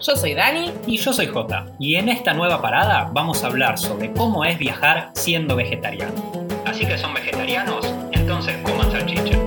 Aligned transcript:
Yo 0.00 0.14
soy 0.14 0.34
Dani. 0.34 0.72
Y 0.86 0.96
yo 0.98 1.12
soy 1.12 1.26
Jota. 1.26 1.66
Y 1.78 1.96
en 1.96 2.08
esta 2.08 2.32
nueva 2.32 2.62
parada 2.62 3.10
vamos 3.12 3.42
a 3.42 3.48
hablar 3.48 3.78
sobre 3.78 4.12
cómo 4.12 4.44
es 4.44 4.58
viajar 4.58 5.10
siendo 5.14 5.56
vegetariano. 5.56 6.14
Así 6.64 6.86
que 6.86 6.96
son 6.96 7.14
vegetarianos, 7.14 7.84
entonces 8.12 8.56
coman 8.62 8.90
salchicha. 8.92 9.38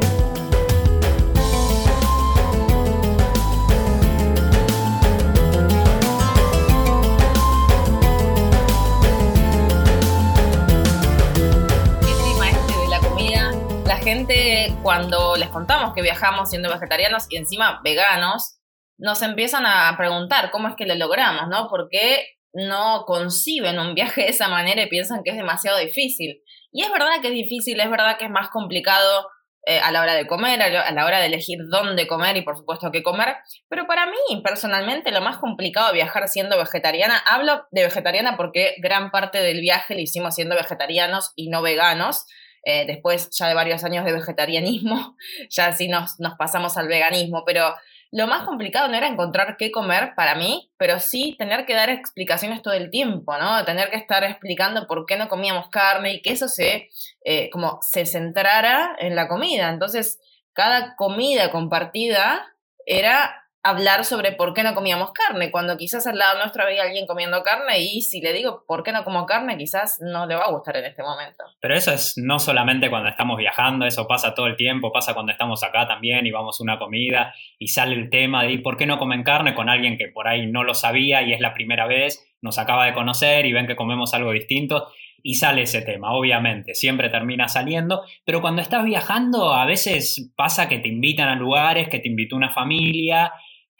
este 13.91 14.03
gente, 14.03 14.73
cuando 14.81 15.35
les 15.35 15.49
contamos 15.49 15.93
que 15.93 16.01
viajamos 16.01 16.49
siendo 16.49 16.69
vegetarianos 16.69 17.25
y 17.29 17.37
encima 17.37 17.81
veganos, 17.83 18.60
nos 19.01 19.21
empiezan 19.23 19.65
a 19.65 19.93
preguntar 19.97 20.51
cómo 20.51 20.67
es 20.67 20.75
que 20.75 20.85
lo 20.85 20.93
logramos, 20.93 21.47
¿no? 21.49 21.67
¿Por 21.69 21.89
qué 21.89 22.37
no 22.53 23.03
conciben 23.05 23.79
un 23.79 23.95
viaje 23.95 24.21
de 24.21 24.27
esa 24.29 24.47
manera 24.47 24.83
y 24.83 24.89
piensan 24.89 25.23
que 25.23 25.31
es 25.31 25.37
demasiado 25.37 25.79
difícil? 25.79 26.41
Y 26.71 26.83
es 26.83 26.91
verdad 26.91 27.19
que 27.21 27.29
es 27.29 27.33
difícil, 27.33 27.79
es 27.79 27.89
verdad 27.89 28.17
que 28.19 28.25
es 28.25 28.31
más 28.31 28.49
complicado 28.49 29.27
eh, 29.65 29.79
a 29.79 29.91
la 29.91 30.01
hora 30.01 30.13
de 30.13 30.27
comer, 30.27 30.61
a 30.61 30.91
la 30.91 31.05
hora 31.05 31.19
de 31.19 31.25
elegir 31.25 31.57
dónde 31.69 32.07
comer 32.07 32.37
y 32.37 32.43
por 32.43 32.57
supuesto 32.57 32.91
qué 32.91 33.01
comer, 33.01 33.37
pero 33.69 33.87
para 33.87 34.05
mí 34.05 34.41
personalmente 34.43 35.11
lo 35.11 35.21
más 35.21 35.37
complicado 35.37 35.87
de 35.87 35.93
viajar 35.93 36.27
siendo 36.27 36.57
vegetariana, 36.57 37.17
hablo 37.27 37.65
de 37.71 37.83
vegetariana 37.83 38.37
porque 38.37 38.75
gran 38.77 39.09
parte 39.09 39.39
del 39.39 39.61
viaje 39.61 39.95
lo 39.95 40.01
hicimos 40.01 40.35
siendo 40.35 40.55
vegetarianos 40.55 41.33
y 41.35 41.49
no 41.49 41.63
veganos, 41.63 42.25
eh, 42.63 42.85
después 42.85 43.29
ya 43.31 43.47
de 43.47 43.55
varios 43.55 43.83
años 43.83 44.05
de 44.05 44.13
vegetarianismo, 44.13 45.15
ya 45.49 45.73
sí 45.73 45.87
nos, 45.87 46.19
nos 46.19 46.35
pasamos 46.35 46.77
al 46.77 46.87
veganismo, 46.87 47.43
pero 47.45 47.73
lo 48.11 48.27
más 48.27 48.43
complicado 48.43 48.89
no 48.89 48.97
era 48.97 49.07
encontrar 49.07 49.55
qué 49.57 49.71
comer 49.71 50.13
para 50.15 50.35
mí, 50.35 50.69
pero 50.77 50.99
sí 50.99 51.35
tener 51.39 51.65
que 51.65 51.73
dar 51.73 51.89
explicaciones 51.89 52.61
todo 52.61 52.73
el 52.73 52.89
tiempo, 52.89 53.37
¿no? 53.37 53.63
Tener 53.63 53.89
que 53.89 53.95
estar 53.95 54.23
explicando 54.25 54.85
por 54.85 55.05
qué 55.05 55.15
no 55.15 55.29
comíamos 55.29 55.69
carne 55.69 56.13
y 56.13 56.21
que 56.21 56.33
eso 56.33 56.49
se, 56.49 56.89
eh, 57.23 57.49
como 57.51 57.79
se 57.81 58.05
centrara 58.05 58.95
en 58.99 59.15
la 59.15 59.29
comida. 59.29 59.69
Entonces, 59.69 60.19
cada 60.51 60.95
comida 60.97 61.51
compartida 61.51 62.45
era 62.85 63.40
hablar 63.63 64.05
sobre 64.05 64.31
por 64.31 64.53
qué 64.53 64.63
no 64.63 64.73
comíamos 64.73 65.11
carne, 65.11 65.51
cuando 65.51 65.77
quizás 65.77 66.07
al 66.07 66.17
lado 66.17 66.39
nuestro 66.39 66.63
había 66.63 66.83
alguien 66.83 67.05
comiendo 67.05 67.43
carne 67.43 67.79
y 67.79 68.01
si 68.01 68.19
le 68.19 68.33
digo 68.33 68.63
por 68.67 68.83
qué 68.83 68.91
no 68.91 69.03
como 69.03 69.25
carne, 69.25 69.57
quizás 69.57 69.99
no 70.01 70.25
le 70.25 70.35
va 70.35 70.45
a 70.45 70.51
gustar 70.51 70.77
en 70.77 70.85
este 70.85 71.03
momento. 71.03 71.43
Pero 71.59 71.75
eso 71.75 71.91
es 71.91 72.13
no 72.17 72.39
solamente 72.39 72.89
cuando 72.89 73.09
estamos 73.09 73.37
viajando, 73.37 73.85
eso 73.85 74.07
pasa 74.07 74.33
todo 74.33 74.47
el 74.47 74.55
tiempo, 74.55 74.91
pasa 74.91 75.13
cuando 75.13 75.31
estamos 75.31 75.63
acá 75.63 75.87
también 75.87 76.25
y 76.25 76.31
vamos 76.31 76.59
a 76.59 76.63
una 76.63 76.79
comida 76.79 77.33
y 77.59 77.67
sale 77.67 77.93
el 77.95 78.09
tema 78.09 78.43
de 78.43 78.57
por 78.59 78.77
qué 78.77 78.87
no 78.87 78.97
comen 78.97 79.23
carne 79.23 79.53
con 79.53 79.69
alguien 79.69 79.97
que 79.97 80.07
por 80.07 80.27
ahí 80.27 80.47
no 80.47 80.63
lo 80.63 80.73
sabía 80.73 81.21
y 81.21 81.33
es 81.33 81.39
la 81.39 81.53
primera 81.53 81.85
vez, 81.85 82.27
nos 82.41 82.57
acaba 82.57 82.85
de 82.85 82.93
conocer 82.93 83.45
y 83.45 83.53
ven 83.53 83.67
que 83.67 83.75
comemos 83.75 84.13
algo 84.15 84.31
distinto 84.31 84.87
y 85.23 85.35
sale 85.35 85.61
ese 85.61 85.83
tema, 85.83 86.13
obviamente, 86.13 86.73
siempre 86.73 87.09
termina 87.09 87.47
saliendo, 87.47 88.03
pero 88.25 88.41
cuando 88.41 88.63
estás 88.63 88.83
viajando 88.83 89.53
a 89.53 89.67
veces 89.67 90.31
pasa 90.35 90.67
que 90.67 90.79
te 90.79 90.87
invitan 90.87 91.29
a 91.29 91.35
lugares, 91.35 91.89
que 91.89 91.99
te 91.99 92.09
invitó 92.09 92.35
una 92.35 92.49
familia 92.49 93.31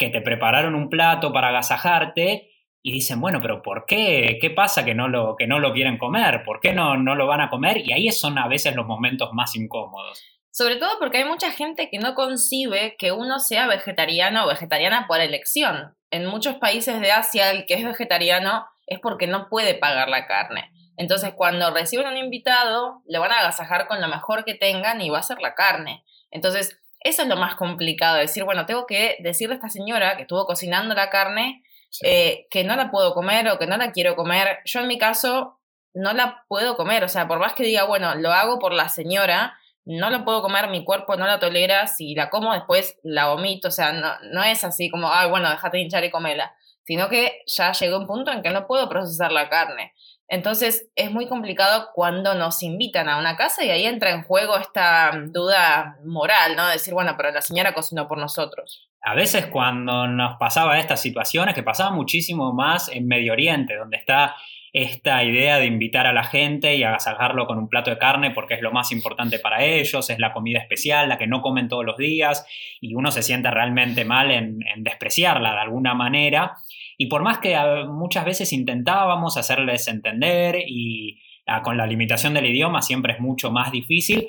que 0.01 0.09
te 0.09 0.21
prepararon 0.21 0.73
un 0.73 0.89
plato 0.89 1.31
para 1.31 1.49
agasajarte 1.49 2.49
y 2.81 2.91
dicen, 2.91 3.21
bueno, 3.21 3.39
pero 3.39 3.61
¿por 3.61 3.85
qué? 3.85 4.39
¿Qué 4.41 4.49
pasa 4.49 4.83
que 4.83 4.95
no 4.95 5.07
lo, 5.07 5.35
que 5.37 5.45
no 5.45 5.59
lo 5.59 5.73
quieren 5.73 5.99
comer? 5.99 6.43
¿Por 6.43 6.59
qué 6.59 6.73
no, 6.73 6.97
no 6.97 7.13
lo 7.13 7.27
van 7.27 7.41
a 7.41 7.51
comer? 7.51 7.77
Y 7.85 7.93
ahí 7.93 8.11
son 8.11 8.39
a 8.39 8.47
veces 8.47 8.75
los 8.75 8.87
momentos 8.87 9.29
más 9.33 9.55
incómodos. 9.55 10.23
Sobre 10.49 10.77
todo 10.77 10.97
porque 10.99 11.19
hay 11.19 11.25
mucha 11.25 11.51
gente 11.51 11.89
que 11.91 11.99
no 11.99 12.15
concibe 12.15 12.95
que 12.97 13.11
uno 13.11 13.39
sea 13.39 13.67
vegetariano 13.67 14.43
o 14.43 14.47
vegetariana 14.47 15.05
por 15.07 15.21
elección. 15.21 15.95
En 16.09 16.25
muchos 16.25 16.55
países 16.55 16.99
de 16.99 17.11
Asia 17.11 17.51
el 17.51 17.67
que 17.67 17.75
es 17.75 17.85
vegetariano 17.85 18.65
es 18.87 18.99
porque 18.99 19.27
no 19.27 19.47
puede 19.47 19.75
pagar 19.75 20.09
la 20.09 20.25
carne. 20.25 20.71
Entonces 20.97 21.33
cuando 21.35 21.71
reciben 21.71 22.07
un 22.07 22.17
invitado 22.17 23.03
le 23.05 23.19
van 23.19 23.31
a 23.31 23.39
agasajar 23.39 23.87
con 23.87 24.01
lo 24.01 24.07
mejor 24.07 24.43
que 24.43 24.55
tengan 24.55 24.99
y 25.01 25.11
va 25.11 25.19
a 25.19 25.23
ser 25.23 25.39
la 25.39 25.53
carne. 25.53 26.03
Entonces 26.31 26.80
eso 27.03 27.23
es 27.23 27.27
lo 27.27 27.35
más 27.35 27.55
complicado, 27.55 28.17
decir, 28.17 28.43
bueno, 28.43 28.65
tengo 28.65 28.85
que 28.85 29.17
decirle 29.19 29.55
a 29.55 29.57
esta 29.57 29.69
señora 29.69 30.15
que 30.15 30.23
estuvo 30.23 30.45
cocinando 30.45 30.93
la 30.95 31.09
carne 31.09 31.63
eh, 32.03 32.47
que 32.49 32.63
no 32.63 32.75
la 32.75 32.89
puedo 32.89 33.13
comer 33.13 33.49
o 33.49 33.59
que 33.59 33.67
no 33.67 33.77
la 33.77 33.91
quiero 33.91 34.15
comer. 34.15 34.59
Yo 34.65 34.79
en 34.79 34.87
mi 34.87 34.97
caso 34.97 35.59
no 35.93 36.13
la 36.13 36.45
puedo 36.47 36.77
comer, 36.77 37.03
o 37.03 37.09
sea, 37.09 37.27
por 37.27 37.39
más 37.39 37.53
que 37.53 37.63
diga, 37.63 37.83
bueno, 37.83 38.15
lo 38.15 38.31
hago 38.31 38.59
por 38.59 38.71
la 38.73 38.87
señora, 38.87 39.57
no 39.83 40.09
la 40.09 40.23
puedo 40.23 40.41
comer, 40.41 40.69
mi 40.69 40.85
cuerpo 40.85 41.17
no 41.17 41.25
la 41.25 41.39
tolera, 41.39 41.87
si 41.87 42.15
la 42.15 42.29
como 42.29 42.53
después 42.53 42.97
la 43.03 43.27
vomito, 43.27 43.67
o 43.67 43.71
sea, 43.71 43.91
no, 43.91 44.13
no 44.31 44.43
es 44.43 44.63
así 44.63 44.89
como, 44.89 45.11
ay, 45.11 45.29
bueno, 45.29 45.49
déjate 45.49 45.79
hinchar 45.79 46.03
y 46.05 46.11
comela, 46.11 46.55
sino 46.83 47.09
que 47.09 47.41
ya 47.45 47.73
llegó 47.73 47.97
un 47.97 48.07
punto 48.07 48.31
en 48.31 48.41
que 48.41 48.51
no 48.51 48.67
puedo 48.67 48.87
procesar 48.87 49.31
la 49.31 49.49
carne. 49.49 49.93
Entonces 50.31 50.89
es 50.95 51.11
muy 51.11 51.27
complicado 51.27 51.89
cuando 51.93 52.33
nos 52.35 52.63
invitan 52.63 53.09
a 53.09 53.17
una 53.17 53.35
casa 53.35 53.65
y 53.65 53.69
ahí 53.69 53.85
entra 53.85 54.11
en 54.11 54.23
juego 54.23 54.57
esta 54.57 55.11
duda 55.25 55.97
moral, 56.05 56.55
¿no? 56.55 56.69
decir, 56.69 56.93
bueno, 56.93 57.15
pero 57.17 57.31
la 57.31 57.41
señora 57.41 57.73
cocinó 57.73 58.07
por 58.07 58.17
nosotros. 58.17 58.87
A 59.01 59.13
veces 59.13 59.47
cuando 59.47 60.07
nos 60.07 60.37
pasaba 60.37 60.79
estas 60.79 61.01
situaciones, 61.01 61.53
que 61.53 61.63
pasaba 61.63 61.91
muchísimo 61.91 62.53
más 62.53 62.87
en 62.87 63.07
Medio 63.07 63.33
Oriente, 63.33 63.75
donde 63.75 63.97
está 63.97 64.37
esta 64.71 65.21
idea 65.21 65.57
de 65.57 65.65
invitar 65.65 66.07
a 66.07 66.13
la 66.13 66.23
gente 66.23 66.77
y 66.77 66.83
agasajarlo 66.85 67.45
con 67.45 67.57
un 67.57 67.67
plato 67.67 67.89
de 67.89 67.97
carne 67.97 68.31
porque 68.31 68.53
es 68.53 68.61
lo 68.61 68.71
más 68.71 68.93
importante 68.93 69.37
para 69.37 69.65
ellos, 69.65 70.09
es 70.09 70.17
la 70.17 70.31
comida 70.31 70.59
especial, 70.59 71.09
la 71.09 71.17
que 71.17 71.27
no 71.27 71.41
comen 71.41 71.67
todos 71.67 71.83
los 71.83 71.97
días, 71.97 72.47
y 72.79 72.95
uno 72.95 73.11
se 73.11 73.21
siente 73.21 73.51
realmente 73.51 74.05
mal 74.05 74.31
en 74.31 74.63
despreciarla 74.77 75.51
de 75.55 75.59
alguna 75.59 75.93
manera. 75.93 76.55
Y 77.01 77.07
por 77.07 77.23
más 77.23 77.39
que 77.39 77.57
muchas 77.87 78.25
veces 78.25 78.53
intentábamos 78.53 79.35
hacerles 79.35 79.87
entender 79.87 80.57
y 80.67 81.19
ah, 81.47 81.63
con 81.63 81.75
la 81.75 81.87
limitación 81.87 82.35
del 82.35 82.45
idioma 82.45 82.83
siempre 82.83 83.13
es 83.13 83.19
mucho 83.19 83.49
más 83.49 83.71
difícil, 83.71 84.27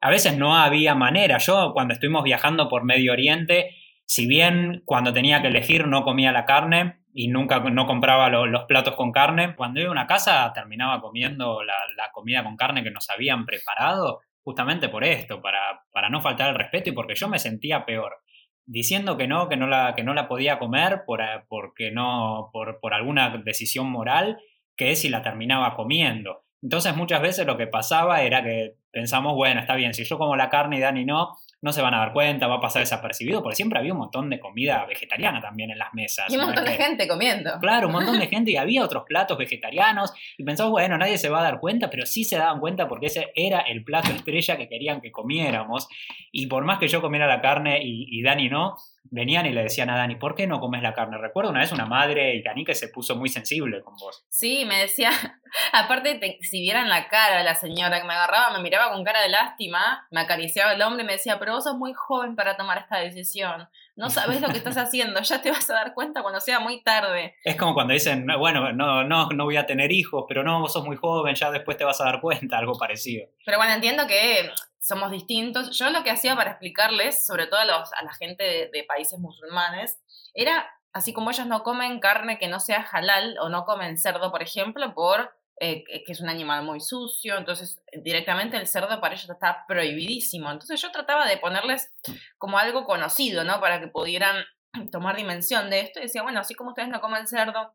a 0.00 0.08
veces 0.08 0.38
no 0.38 0.56
había 0.56 0.94
manera. 0.94 1.36
Yo 1.36 1.72
cuando 1.74 1.92
estuvimos 1.92 2.24
viajando 2.24 2.70
por 2.70 2.84
Medio 2.84 3.12
Oriente, 3.12 3.76
si 4.06 4.26
bien 4.26 4.80
cuando 4.86 5.12
tenía 5.12 5.42
que 5.42 5.48
elegir 5.48 5.88
no 5.88 6.04
comía 6.04 6.32
la 6.32 6.46
carne 6.46 7.00
y 7.12 7.28
nunca 7.28 7.60
no 7.60 7.86
compraba 7.86 8.30
los 8.30 8.64
platos 8.64 8.94
con 8.94 9.12
carne, 9.12 9.54
cuando 9.54 9.80
iba 9.80 9.90
a 9.90 9.92
una 9.92 10.06
casa 10.06 10.50
terminaba 10.54 11.02
comiendo 11.02 11.62
la, 11.64 11.74
comida 12.14 12.42
con 12.42 12.56
carne 12.56 12.82
que 12.82 12.90
nos 12.90 13.10
habían 13.10 13.44
preparado 13.44 14.20
justamente 14.42 14.88
por 14.88 15.04
esto, 15.04 15.42
para, 15.42 15.82
para 15.92 16.08
no 16.08 16.22
faltar 16.22 16.48
el 16.48 16.54
respeto 16.54 16.88
y 16.88 16.92
porque 16.94 17.14
yo 17.14 17.28
me 17.28 17.38
sentía 17.38 17.84
peor 17.84 18.22
diciendo 18.66 19.16
que 19.16 19.28
no, 19.28 19.48
que 19.48 19.56
no 19.56 19.66
la, 19.66 19.94
que 19.94 20.02
no 20.02 20.12
la 20.12 20.28
podía 20.28 20.58
comer 20.58 21.04
por, 21.06 21.20
eh, 21.20 21.44
porque 21.48 21.90
no, 21.90 22.50
por, 22.52 22.80
por 22.80 22.94
alguna 22.94 23.30
decisión 23.44 23.90
moral, 23.90 24.38
que 24.76 24.96
si 24.96 25.08
la 25.08 25.22
terminaba 25.22 25.74
comiendo. 25.74 26.44
Entonces 26.62 26.96
muchas 26.96 27.22
veces 27.22 27.46
lo 27.46 27.56
que 27.56 27.66
pasaba 27.66 28.22
era 28.22 28.42
que 28.42 28.74
pensamos, 28.90 29.34
bueno, 29.34 29.60
está 29.60 29.76
bien, 29.76 29.94
si 29.94 30.04
yo 30.04 30.18
como 30.18 30.36
la 30.36 30.50
carne 30.50 30.78
y 30.78 30.80
Dani 30.80 31.04
no, 31.04 31.36
no 31.62 31.72
se 31.72 31.82
van 31.82 31.94
a 31.94 31.98
dar 31.98 32.12
cuenta, 32.12 32.46
va 32.46 32.56
a 32.56 32.60
pasar 32.60 32.80
desapercibido, 32.80 33.42
porque 33.42 33.56
siempre 33.56 33.78
había 33.78 33.92
un 33.92 33.98
montón 33.98 34.30
de 34.30 34.38
comida 34.38 34.84
vegetariana 34.86 35.40
también 35.40 35.70
en 35.70 35.78
las 35.78 35.92
mesas. 35.94 36.26
Y 36.30 36.36
un 36.36 36.44
montón 36.46 36.64
de 36.64 36.72
gente 36.72 37.08
comiendo. 37.08 37.58
Claro, 37.60 37.86
un 37.86 37.94
montón 37.94 38.18
de 38.18 38.26
gente 38.28 38.50
y 38.50 38.56
había 38.56 38.84
otros 38.84 39.04
platos 39.04 39.38
vegetarianos 39.38 40.12
y 40.36 40.44
pensamos, 40.44 40.72
bueno, 40.72 40.98
nadie 40.98 41.18
se 41.18 41.28
va 41.28 41.40
a 41.40 41.42
dar 41.42 41.60
cuenta, 41.60 41.90
pero 41.90 42.06
sí 42.06 42.24
se 42.24 42.36
daban 42.36 42.60
cuenta 42.60 42.88
porque 42.88 43.06
ese 43.06 43.32
era 43.34 43.60
el 43.60 43.84
plato 43.84 44.10
estrella 44.10 44.56
que 44.56 44.68
querían 44.68 45.00
que 45.00 45.10
comiéramos. 45.10 45.88
Y 46.30 46.46
por 46.46 46.64
más 46.64 46.78
que 46.78 46.88
yo 46.88 47.00
comiera 47.00 47.26
la 47.26 47.40
carne 47.40 47.80
y, 47.82 48.06
y 48.10 48.22
Dani 48.22 48.48
no, 48.48 48.76
venían 49.10 49.46
y 49.46 49.52
le 49.52 49.62
decían 49.62 49.90
a 49.90 49.96
Dani, 49.96 50.16
¿por 50.16 50.34
qué 50.34 50.46
no 50.46 50.60
comes 50.60 50.82
la 50.82 50.94
carne? 50.94 51.18
Recuerdo 51.18 51.50
una 51.50 51.60
vez 51.60 51.72
una 51.72 51.86
madre 51.86 52.34
iraní 52.36 52.64
que 52.64 52.74
se 52.74 52.88
puso 52.88 53.16
muy 53.16 53.28
sensible 53.28 53.82
con 53.82 53.96
vos. 53.96 54.24
Sí, 54.28 54.64
me 54.64 54.78
decía, 54.78 55.10
aparte, 55.72 56.38
si 56.40 56.60
vieran 56.60 56.88
la 56.88 57.08
cara 57.08 57.38
de 57.38 57.44
la 57.44 57.54
señora 57.54 58.00
que 58.00 58.06
me 58.06 58.14
agarraba, 58.14 58.56
me 58.56 58.62
miraba 58.62 58.92
con 58.92 59.04
cara 59.04 59.22
de 59.22 59.28
lástima, 59.28 60.06
me 60.10 60.20
acariciaba 60.20 60.72
el 60.72 60.82
hombre 60.82 61.02
y 61.02 61.06
me 61.06 61.12
decía, 61.12 61.38
pero 61.38 61.54
vos 61.54 61.64
sos 61.64 61.76
muy 61.76 61.92
joven 61.94 62.36
para 62.36 62.56
tomar 62.56 62.78
esta 62.78 62.98
decisión. 62.98 63.68
No 63.96 64.10
sabes 64.10 64.40
lo 64.40 64.48
que 64.48 64.58
estás 64.58 64.76
haciendo, 64.76 65.20
ya 65.20 65.40
te 65.40 65.50
vas 65.50 65.68
a 65.70 65.74
dar 65.74 65.94
cuenta 65.94 66.22
cuando 66.22 66.40
sea 66.40 66.60
muy 66.60 66.82
tarde. 66.82 67.34
Es 67.44 67.56
como 67.56 67.74
cuando 67.74 67.94
dicen, 67.94 68.26
bueno, 68.38 68.72
no, 68.72 69.04
no, 69.04 69.28
no 69.28 69.44
voy 69.44 69.56
a 69.56 69.66
tener 69.66 69.92
hijos, 69.92 70.24
pero 70.28 70.42
no, 70.42 70.60
vos 70.60 70.72
sos 70.72 70.84
muy 70.84 70.96
joven, 70.96 71.34
ya 71.34 71.50
después 71.50 71.76
te 71.76 71.84
vas 71.84 72.00
a 72.00 72.04
dar 72.04 72.20
cuenta, 72.20 72.58
algo 72.58 72.78
parecido. 72.78 73.28
Pero 73.44 73.58
bueno, 73.58 73.72
entiendo 73.72 74.06
que 74.06 74.50
somos 74.86 75.10
distintos. 75.10 75.76
Yo 75.76 75.90
lo 75.90 76.04
que 76.04 76.10
hacía 76.10 76.36
para 76.36 76.52
explicarles, 76.52 77.26
sobre 77.26 77.48
todo 77.48 77.58
a, 77.58 77.64
la 77.66 78.14
gente 78.18 78.70
de, 78.72 78.84
países 78.84 79.18
musulmanes, 79.18 79.98
era, 80.32 80.70
así 80.92 81.12
como 81.12 81.30
ellos 81.30 81.46
no 81.46 81.64
comen 81.64 81.98
carne 81.98 82.38
que 82.38 82.46
no 82.46 82.60
sea 82.60 82.86
halal 82.92 83.36
o 83.40 83.48
no 83.48 83.64
comen 83.64 83.98
cerdo, 83.98 84.30
por 84.30 84.42
ejemplo, 84.42 84.94
por 84.94 85.34
eh, 85.58 85.82
que 85.84 86.12
es 86.12 86.20
un 86.20 86.28
animal 86.28 86.62
muy 86.62 86.80
sucio, 86.80 87.36
entonces 87.36 87.80
directamente 88.04 88.58
el 88.58 88.68
cerdo 88.68 89.00
para 89.00 89.14
ellos 89.14 89.28
está 89.28 89.64
prohibidísimo. 89.66 90.50
Entonces 90.52 90.80
yo 90.80 90.92
trataba 90.92 91.26
de 91.26 91.38
ponerles 91.38 91.92
como 92.38 92.58
algo 92.58 92.84
conocido, 92.84 93.42
¿no? 93.42 93.58
Para 93.60 93.80
que 93.80 93.88
pudieran 93.88 94.44
tomar 94.92 95.16
dimensión 95.16 95.68
de 95.68 95.80
esto 95.80 95.98
y 95.98 96.02
decía, 96.02 96.22
bueno, 96.22 96.38
así 96.38 96.54
como 96.54 96.70
ustedes 96.70 96.90
no 96.90 97.00
comen 97.00 97.26
cerdo 97.26 97.74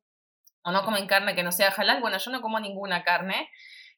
o 0.63 0.71
no 0.71 0.85
comen 0.85 1.07
carne 1.07 1.35
que 1.35 1.43
no 1.43 1.51
sea 1.51 1.73
halal, 1.75 1.99
bueno, 1.99 2.17
yo 2.19 2.31
no 2.31 2.39
como 2.39 2.59
ninguna 2.61 3.03
carne 3.03 3.49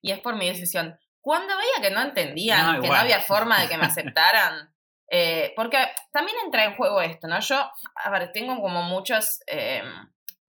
y 0.01 0.11
es 0.11 0.19
por 0.19 0.35
mi 0.35 0.47
decisión. 0.47 0.97
Cuando 1.23 1.55
veía 1.55 1.81
que 1.81 1.95
no 1.95 2.01
entendían, 2.01 2.81
que 2.81 2.89
no 2.89 2.95
había 2.95 3.21
forma 3.21 3.61
de 3.61 3.69
que 3.69 3.77
me 3.77 3.85
aceptaran, 3.87 4.69
Eh, 5.15 5.53
porque 5.55 5.77
también 6.11 6.37
entra 6.43 6.65
en 6.65 6.75
juego 6.75 6.99
esto, 7.01 7.27
¿no? 7.27 7.39
Yo, 7.39 7.71
a 7.95 8.09
ver, 8.09 8.31
tengo 8.31 8.59
como 8.59 8.81
muchas, 8.81 9.41
eh, 9.47 9.83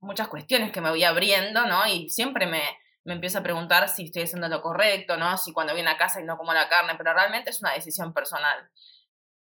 muchas 0.00 0.28
cuestiones 0.28 0.72
que 0.72 0.80
me 0.80 0.90
voy 0.90 1.04
abriendo, 1.04 1.66
¿no? 1.66 1.86
Y 1.86 2.08
siempre 2.08 2.46
me, 2.46 2.62
me 3.04 3.12
empiezo 3.14 3.38
a 3.38 3.42
preguntar 3.42 3.88
si 3.88 4.06
estoy 4.06 4.22
haciendo 4.22 4.48
lo 4.48 4.62
correcto, 4.62 5.16
¿no? 5.16 5.36
Si 5.36 5.52
cuando 5.52 5.74
voy 5.74 5.86
a 5.86 5.96
casa 5.96 6.20
y 6.20 6.24
no 6.24 6.36
como 6.38 6.54
la 6.54 6.68
carne, 6.68 6.94
pero 6.96 7.12
realmente 7.12 7.50
es 7.50 7.60
una 7.60 7.72
decisión 7.72 8.12
personal. 8.14 8.70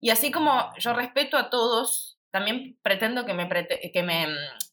Y 0.01 0.11
así 0.11 0.31
como 0.31 0.73
yo 0.79 0.95
respeto 0.95 1.37
a 1.37 1.51
todos, 1.51 2.19
también 2.31 2.79
pretendo 2.83 3.27
que 3.27 3.35
me, 3.35 3.49
que 3.49 4.03
me, 4.03 4.29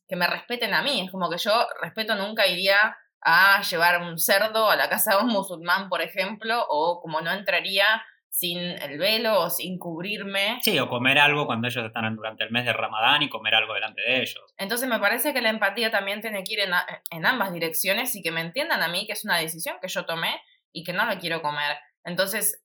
que 0.07 0.15
me 0.15 0.27
respeten 0.27 0.73
a 0.73 0.81
mí. 0.81 1.01
Es 1.01 1.11
como 1.11 1.29
que 1.29 1.37
yo 1.39 1.67
respeto 1.81 2.15
nunca 2.15 2.47
iría 2.47 2.95
a 3.21 3.61
llevar 3.61 4.01
un 4.01 4.17
cerdo 4.17 4.69
a 4.69 4.75
la 4.75 4.89
casa 4.89 5.15
de 5.15 5.23
un 5.23 5.29
musulmán, 5.29 5.89
por 5.89 6.01
ejemplo, 6.01 6.65
o 6.69 7.01
como 7.01 7.21
no 7.21 7.31
entraría 7.31 7.85
sin 8.29 8.59
el 8.59 8.99
velo 8.99 9.41
o 9.41 9.49
sin 9.49 9.79
cubrirme. 9.79 10.59
Sí, 10.61 10.77
o 10.77 10.87
comer 10.87 11.17
algo 11.17 11.47
cuando 11.47 11.67
ellos 11.67 11.85
están 11.85 12.15
durante 12.15 12.43
el 12.43 12.51
mes 12.51 12.65
de 12.65 12.73
Ramadán 12.73 13.23
y 13.23 13.29
comer 13.29 13.55
algo 13.55 13.73
delante 13.73 14.01
de 14.01 14.21
ellos. 14.21 14.43
Entonces 14.57 14.87
me 14.87 14.99
parece 14.99 15.33
que 15.33 15.41
la 15.41 15.49
empatía 15.49 15.89
también 15.89 16.21
tiene 16.21 16.43
que 16.43 16.53
ir 16.53 16.59
en, 16.59 16.71
en 17.09 17.25
ambas 17.25 17.51
direcciones 17.51 18.15
y 18.15 18.21
que 18.21 18.31
me 18.31 18.41
entiendan 18.41 18.83
a 18.83 18.89
mí 18.89 19.07
que 19.07 19.13
es 19.13 19.25
una 19.25 19.37
decisión 19.37 19.77
que 19.81 19.87
yo 19.87 20.05
tomé 20.05 20.39
y 20.71 20.83
que 20.83 20.93
no 20.93 21.05
la 21.05 21.17
quiero 21.17 21.41
comer. 21.41 21.77
Entonces 22.03 22.63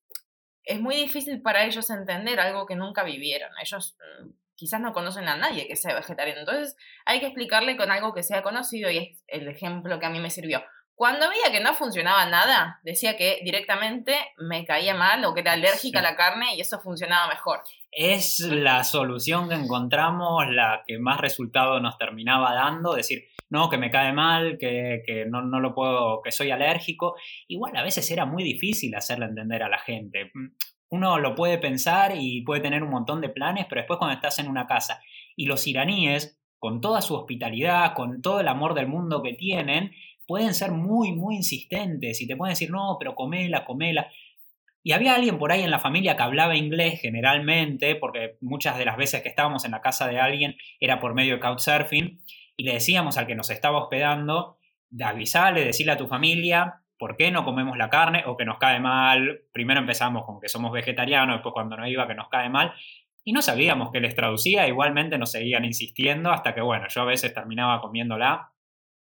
es 0.64 0.80
muy 0.80 0.94
difícil 0.94 1.40
para 1.42 1.64
ellos 1.64 1.88
entender 1.90 2.38
algo 2.38 2.66
que 2.66 2.76
nunca 2.76 3.02
vivieron. 3.02 3.50
Ellos 3.60 3.96
mm, 3.98 4.28
quizás 4.54 4.80
no 4.80 4.92
conocen 4.92 5.28
a 5.28 5.36
nadie 5.36 5.66
que 5.66 5.76
sea 5.76 5.94
vegetariano. 5.94 6.40
Entonces 6.40 6.76
hay 7.04 7.20
que 7.20 7.26
explicarle 7.26 7.76
con 7.76 7.90
algo 7.90 8.14
que 8.14 8.22
sea 8.22 8.42
conocido 8.42 8.90
y 8.90 8.98
es 8.98 9.24
el 9.26 9.48
ejemplo 9.48 9.98
que 9.98 10.06
a 10.06 10.10
mí 10.10 10.20
me 10.20 10.30
sirvió. 10.30 10.62
Cuando 10.94 11.28
veía 11.28 11.50
que 11.50 11.64
no 11.64 11.74
funcionaba 11.74 12.26
nada, 12.26 12.80
decía 12.84 13.16
que 13.16 13.40
directamente 13.42 14.14
me 14.36 14.64
caía 14.64 14.94
mal 14.94 15.24
o 15.24 15.34
que 15.34 15.40
era 15.40 15.52
alérgica 15.52 15.98
a 15.98 16.02
la 16.02 16.16
carne 16.16 16.54
y 16.54 16.60
eso 16.60 16.78
funcionaba 16.80 17.28
mejor. 17.28 17.60
Es 17.90 18.38
la 18.40 18.84
solución 18.84 19.48
que 19.48 19.54
encontramos, 19.54 20.44
la 20.50 20.84
que 20.86 20.98
más 20.98 21.20
resultado 21.20 21.80
nos 21.80 21.98
terminaba 21.98 22.54
dando, 22.54 22.94
decir, 22.94 23.24
no, 23.50 23.68
que 23.68 23.78
me 23.78 23.90
cae 23.90 24.12
mal, 24.12 24.58
que, 24.58 25.02
que 25.04 25.26
no, 25.26 25.42
no, 25.42 25.60
lo 25.60 25.74
puedo, 25.74 26.22
que 26.22 26.30
soy 26.30 26.50
alérgico. 26.50 27.16
Igual 27.48 27.76
a 27.76 27.82
veces 27.82 28.10
era 28.10 28.24
muy 28.24 28.44
difícil 28.44 28.94
hacerle 28.94 29.26
entender 29.26 29.62
a 29.62 29.68
la 29.68 29.78
gente. 29.78 30.30
Uno 30.92 31.18
lo 31.18 31.34
puede 31.34 31.56
pensar 31.56 32.12
y 32.14 32.42
puede 32.42 32.60
tener 32.60 32.82
un 32.82 32.90
montón 32.90 33.22
de 33.22 33.30
planes, 33.30 33.64
pero 33.66 33.80
después 33.80 33.98
cuando 33.98 34.14
estás 34.14 34.38
en 34.40 34.46
una 34.46 34.66
casa 34.66 35.00
y 35.34 35.46
los 35.46 35.66
iraníes, 35.66 36.38
con 36.58 36.82
toda 36.82 37.00
su 37.00 37.14
hospitalidad, 37.14 37.94
con 37.94 38.20
todo 38.20 38.40
el 38.40 38.48
amor 38.48 38.74
del 38.74 38.88
mundo 38.88 39.22
que 39.22 39.32
tienen, 39.32 39.92
pueden 40.26 40.52
ser 40.52 40.70
muy, 40.70 41.12
muy 41.12 41.36
insistentes 41.36 42.20
y 42.20 42.26
te 42.26 42.36
pueden 42.36 42.52
decir, 42.52 42.70
no, 42.70 42.98
pero 42.98 43.14
comela, 43.14 43.64
comela. 43.64 44.10
Y 44.82 44.92
había 44.92 45.14
alguien 45.14 45.38
por 45.38 45.50
ahí 45.50 45.62
en 45.62 45.70
la 45.70 45.78
familia 45.78 46.14
que 46.14 46.24
hablaba 46.24 46.56
inglés 46.56 47.00
generalmente, 47.00 47.96
porque 47.96 48.36
muchas 48.42 48.76
de 48.76 48.84
las 48.84 48.98
veces 48.98 49.22
que 49.22 49.30
estábamos 49.30 49.64
en 49.64 49.70
la 49.70 49.80
casa 49.80 50.06
de 50.08 50.20
alguien 50.20 50.56
era 50.78 51.00
por 51.00 51.14
medio 51.14 51.36
de 51.36 51.40
Couchsurfing, 51.40 52.20
y 52.58 52.64
le 52.64 52.74
decíamos 52.74 53.16
al 53.16 53.26
que 53.26 53.34
nos 53.34 53.48
estaba 53.48 53.78
hospedando, 53.78 54.58
avisale, 55.02 55.64
decirle 55.64 55.92
a 55.92 55.96
tu 55.96 56.06
familia 56.06 56.81
por 57.02 57.16
qué 57.16 57.32
no 57.32 57.44
comemos 57.44 57.76
la 57.76 57.90
carne 57.90 58.22
o 58.26 58.36
que 58.36 58.44
nos 58.44 58.58
cae 58.58 58.78
mal. 58.78 59.42
Primero 59.50 59.80
empezamos 59.80 60.24
con 60.24 60.38
que 60.40 60.48
somos 60.48 60.70
vegetarianos, 60.70 61.34
después 61.34 61.52
cuando 61.52 61.76
no 61.76 61.84
iba 61.88 62.06
que 62.06 62.14
nos 62.14 62.28
cae 62.28 62.48
mal. 62.48 62.74
Y 63.24 63.32
no 63.32 63.42
sabíamos 63.42 63.90
que 63.90 63.98
les 63.98 64.14
traducía, 64.14 64.68
igualmente 64.68 65.18
nos 65.18 65.32
seguían 65.32 65.64
insistiendo 65.64 66.30
hasta 66.30 66.54
que, 66.54 66.60
bueno, 66.60 66.86
yo 66.88 67.02
a 67.02 67.06
veces 67.06 67.34
terminaba 67.34 67.80
comiéndola 67.80 68.52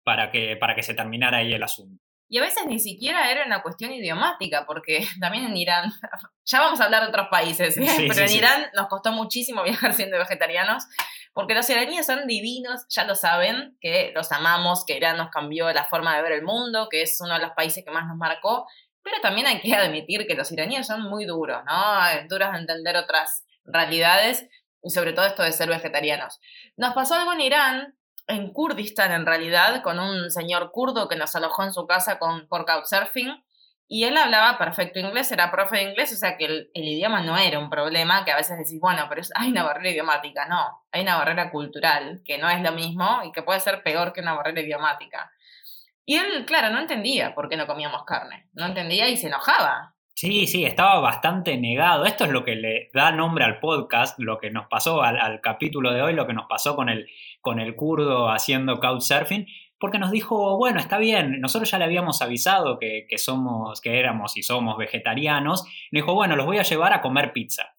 para 0.04 0.30
que, 0.30 0.54
para 0.56 0.74
que 0.74 0.82
se 0.82 0.92
terminara 0.92 1.38
ahí 1.38 1.54
el 1.54 1.62
asunto. 1.62 2.04
Y 2.28 2.36
a 2.36 2.42
veces 2.42 2.66
ni 2.66 2.78
siquiera 2.78 3.30
era 3.30 3.46
una 3.46 3.62
cuestión 3.62 3.90
idiomática, 3.90 4.66
porque 4.66 5.06
también 5.18 5.46
en 5.46 5.56
Irán, 5.56 5.90
ya 6.44 6.60
vamos 6.60 6.82
a 6.82 6.84
hablar 6.84 7.04
de 7.04 7.08
otros 7.08 7.28
países, 7.30 7.74
¿eh? 7.78 8.06
pero 8.06 8.26
en 8.26 8.36
Irán 8.36 8.66
nos 8.74 8.88
costó 8.88 9.12
muchísimo 9.12 9.62
viajar 9.64 9.94
siendo 9.94 10.18
vegetarianos, 10.18 10.84
porque 11.34 11.54
los 11.54 11.68
iraníes 11.70 12.06
son 12.06 12.26
divinos, 12.26 12.86
ya 12.88 13.04
lo 13.04 13.14
saben, 13.14 13.76
que 13.80 14.12
los 14.14 14.32
amamos, 14.32 14.84
que 14.84 14.96
Irán 14.96 15.16
nos 15.16 15.30
cambió 15.30 15.72
la 15.72 15.84
forma 15.84 16.16
de 16.16 16.22
ver 16.22 16.32
el 16.32 16.42
mundo, 16.42 16.88
que 16.90 17.02
es 17.02 17.20
uno 17.20 17.34
de 17.34 17.40
los 17.40 17.52
países 17.52 17.84
que 17.84 17.90
más 17.90 18.06
nos 18.06 18.16
marcó, 18.16 18.66
pero 19.02 19.20
también 19.20 19.46
hay 19.46 19.60
que 19.60 19.74
admitir 19.76 20.26
que 20.26 20.34
los 20.34 20.50
iraníes 20.52 20.86
son 20.86 21.02
muy 21.02 21.24
duros, 21.24 21.62
¿no? 21.66 22.28
Duros 22.28 22.52
de 22.52 22.58
entender 22.58 22.96
otras 22.96 23.44
realidades 23.64 24.46
y 24.82 24.90
sobre 24.90 25.12
todo 25.12 25.26
esto 25.26 25.42
de 25.42 25.52
ser 25.52 25.68
vegetarianos. 25.68 26.38
Nos 26.76 26.94
pasó 26.94 27.14
algo 27.14 27.32
en 27.32 27.40
Irán 27.40 27.98
en 28.28 28.52
Kurdistán 28.52 29.10
en 29.12 29.26
realidad, 29.26 29.82
con 29.82 29.98
un 29.98 30.30
señor 30.30 30.70
kurdo 30.70 31.08
que 31.08 31.16
nos 31.16 31.34
alojó 31.34 31.64
en 31.64 31.72
su 31.72 31.86
casa 31.86 32.18
con, 32.18 32.46
por 32.46 32.66
Couchsurfing, 32.66 33.42
y 33.90 34.04
él 34.04 34.18
hablaba 34.18 34.58
perfecto 34.58 34.98
inglés, 34.98 35.32
era 35.32 35.50
profe 35.50 35.78
de 35.78 35.82
inglés, 35.84 36.12
o 36.12 36.16
sea 36.16 36.36
que 36.36 36.44
el, 36.44 36.70
idioma 36.74 37.22
no 37.22 37.38
era 37.38 37.58
un 37.58 37.70
problema, 37.70 38.22
que 38.22 38.30
a 38.30 38.36
veces 38.36 38.58
decís, 38.58 38.78
bueno, 38.78 39.06
pero 39.08 39.22
hay 39.34 39.50
una 39.50 39.64
barrera 39.64 39.90
idiomática, 39.90 40.46
no, 40.46 40.84
hay 40.92 41.02
una 41.02 41.16
barrera 41.16 41.50
cultural, 41.50 42.20
que 42.22 42.36
no 42.36 42.50
es 42.50 42.60
lo 42.60 42.72
mismo 42.72 43.22
y 43.24 43.32
que 43.32 43.42
puede 43.42 43.60
ser 43.60 43.82
peor 43.82 44.12
que 44.12 44.20
una 44.20 44.34
barrera 44.34 44.60
idiomática. 44.60 45.32
Y 46.04 46.16
él, 46.16 46.44
claro, 46.46 46.70
no 46.70 46.80
entendía 46.80 47.34
por 47.34 47.48
qué 47.48 47.56
no 47.56 47.66
comíamos 47.66 48.04
carne, 48.04 48.48
no 48.52 48.66
entendía 48.66 49.08
y 49.08 49.16
se 49.16 49.28
enojaba. 49.28 49.94
Sí, 50.14 50.46
sí, 50.46 50.64
estaba 50.64 50.98
bastante 51.00 51.56
negado. 51.56 52.04
Esto 52.04 52.24
es 52.24 52.30
lo 52.30 52.44
que 52.44 52.56
le 52.56 52.90
da 52.92 53.12
nombre 53.12 53.44
al 53.44 53.60
podcast, 53.60 54.18
lo 54.18 54.38
que 54.38 54.50
nos 54.50 54.66
pasó 54.66 55.00
al, 55.02 55.40
capítulo 55.40 55.92
de 55.92 56.02
hoy, 56.02 56.12
lo 56.12 56.26
que 56.26 56.32
nos 56.32 56.46
pasó 56.46 56.74
con 56.74 56.88
el, 56.88 57.06
con 57.40 57.60
el 57.60 57.76
kurdo 57.76 58.28
haciendo 58.28 58.80
couchsurfing, 58.80 59.46
porque 59.78 59.98
nos 59.98 60.10
dijo, 60.10 60.56
bueno, 60.56 60.80
está 60.80 60.98
bien, 60.98 61.40
nosotros 61.40 61.70
ya 61.70 61.78
le 61.78 61.84
habíamos 61.84 62.20
avisado 62.22 62.78
que, 62.78 63.06
que 63.08 63.18
somos, 63.18 63.80
que 63.80 63.98
éramos 63.98 64.36
y 64.36 64.42
somos 64.42 64.76
vegetarianos. 64.76 65.62
Nos 65.62 65.90
dijo, 65.90 66.14
bueno, 66.14 66.36
los 66.36 66.46
voy 66.46 66.58
a 66.58 66.62
llevar 66.62 66.92
a 66.92 67.00
comer 67.00 67.32
pizza. 67.32 67.74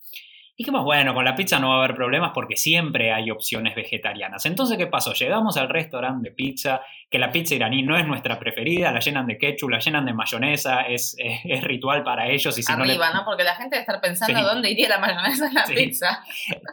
Dijimos, 0.59 0.83
bueno, 0.83 1.13
con 1.13 1.23
la 1.23 1.35
pizza 1.35 1.57
no 1.57 1.69
va 1.69 1.75
a 1.75 1.77
haber 1.77 1.95
problemas 1.95 2.31
porque 2.33 2.57
siempre 2.57 3.13
hay 3.13 3.31
opciones 3.31 3.75
vegetarianas. 3.75 4.45
Entonces, 4.45 4.77
¿qué 4.77 4.87
pasó? 4.87 5.13
Llegamos 5.13 5.55
al 5.55 5.69
restaurante 5.69 6.27
de 6.27 6.35
pizza, 6.35 6.81
que 7.09 7.17
la 7.17 7.31
pizza 7.31 7.55
iraní 7.55 7.81
no 7.81 7.97
es 7.97 8.05
nuestra 8.05 8.37
preferida, 8.37 8.91
la 8.91 8.99
llenan 8.99 9.25
de 9.25 9.37
ketchup, 9.37 9.69
la 9.69 9.79
llenan 9.79 10.05
de 10.05 10.13
mayonesa, 10.13 10.81
es, 10.81 11.15
es, 11.17 11.63
ritual 11.63 12.03
para 12.03 12.27
ellos. 12.27 12.57
Y 12.57 12.63
si 12.63 12.69
Arriba, 12.73 13.13
no, 13.13 13.23
Porque 13.23 13.45
la 13.45 13.55
gente 13.55 13.77
debe 13.77 13.83
estar 13.83 14.01
pensando 14.01 14.43
dónde 14.43 14.69
iría 14.69 14.89
la 14.89 14.99
mayonesa 14.99 15.47
en 15.47 15.53
la 15.53 15.63
pizza. 15.63 16.25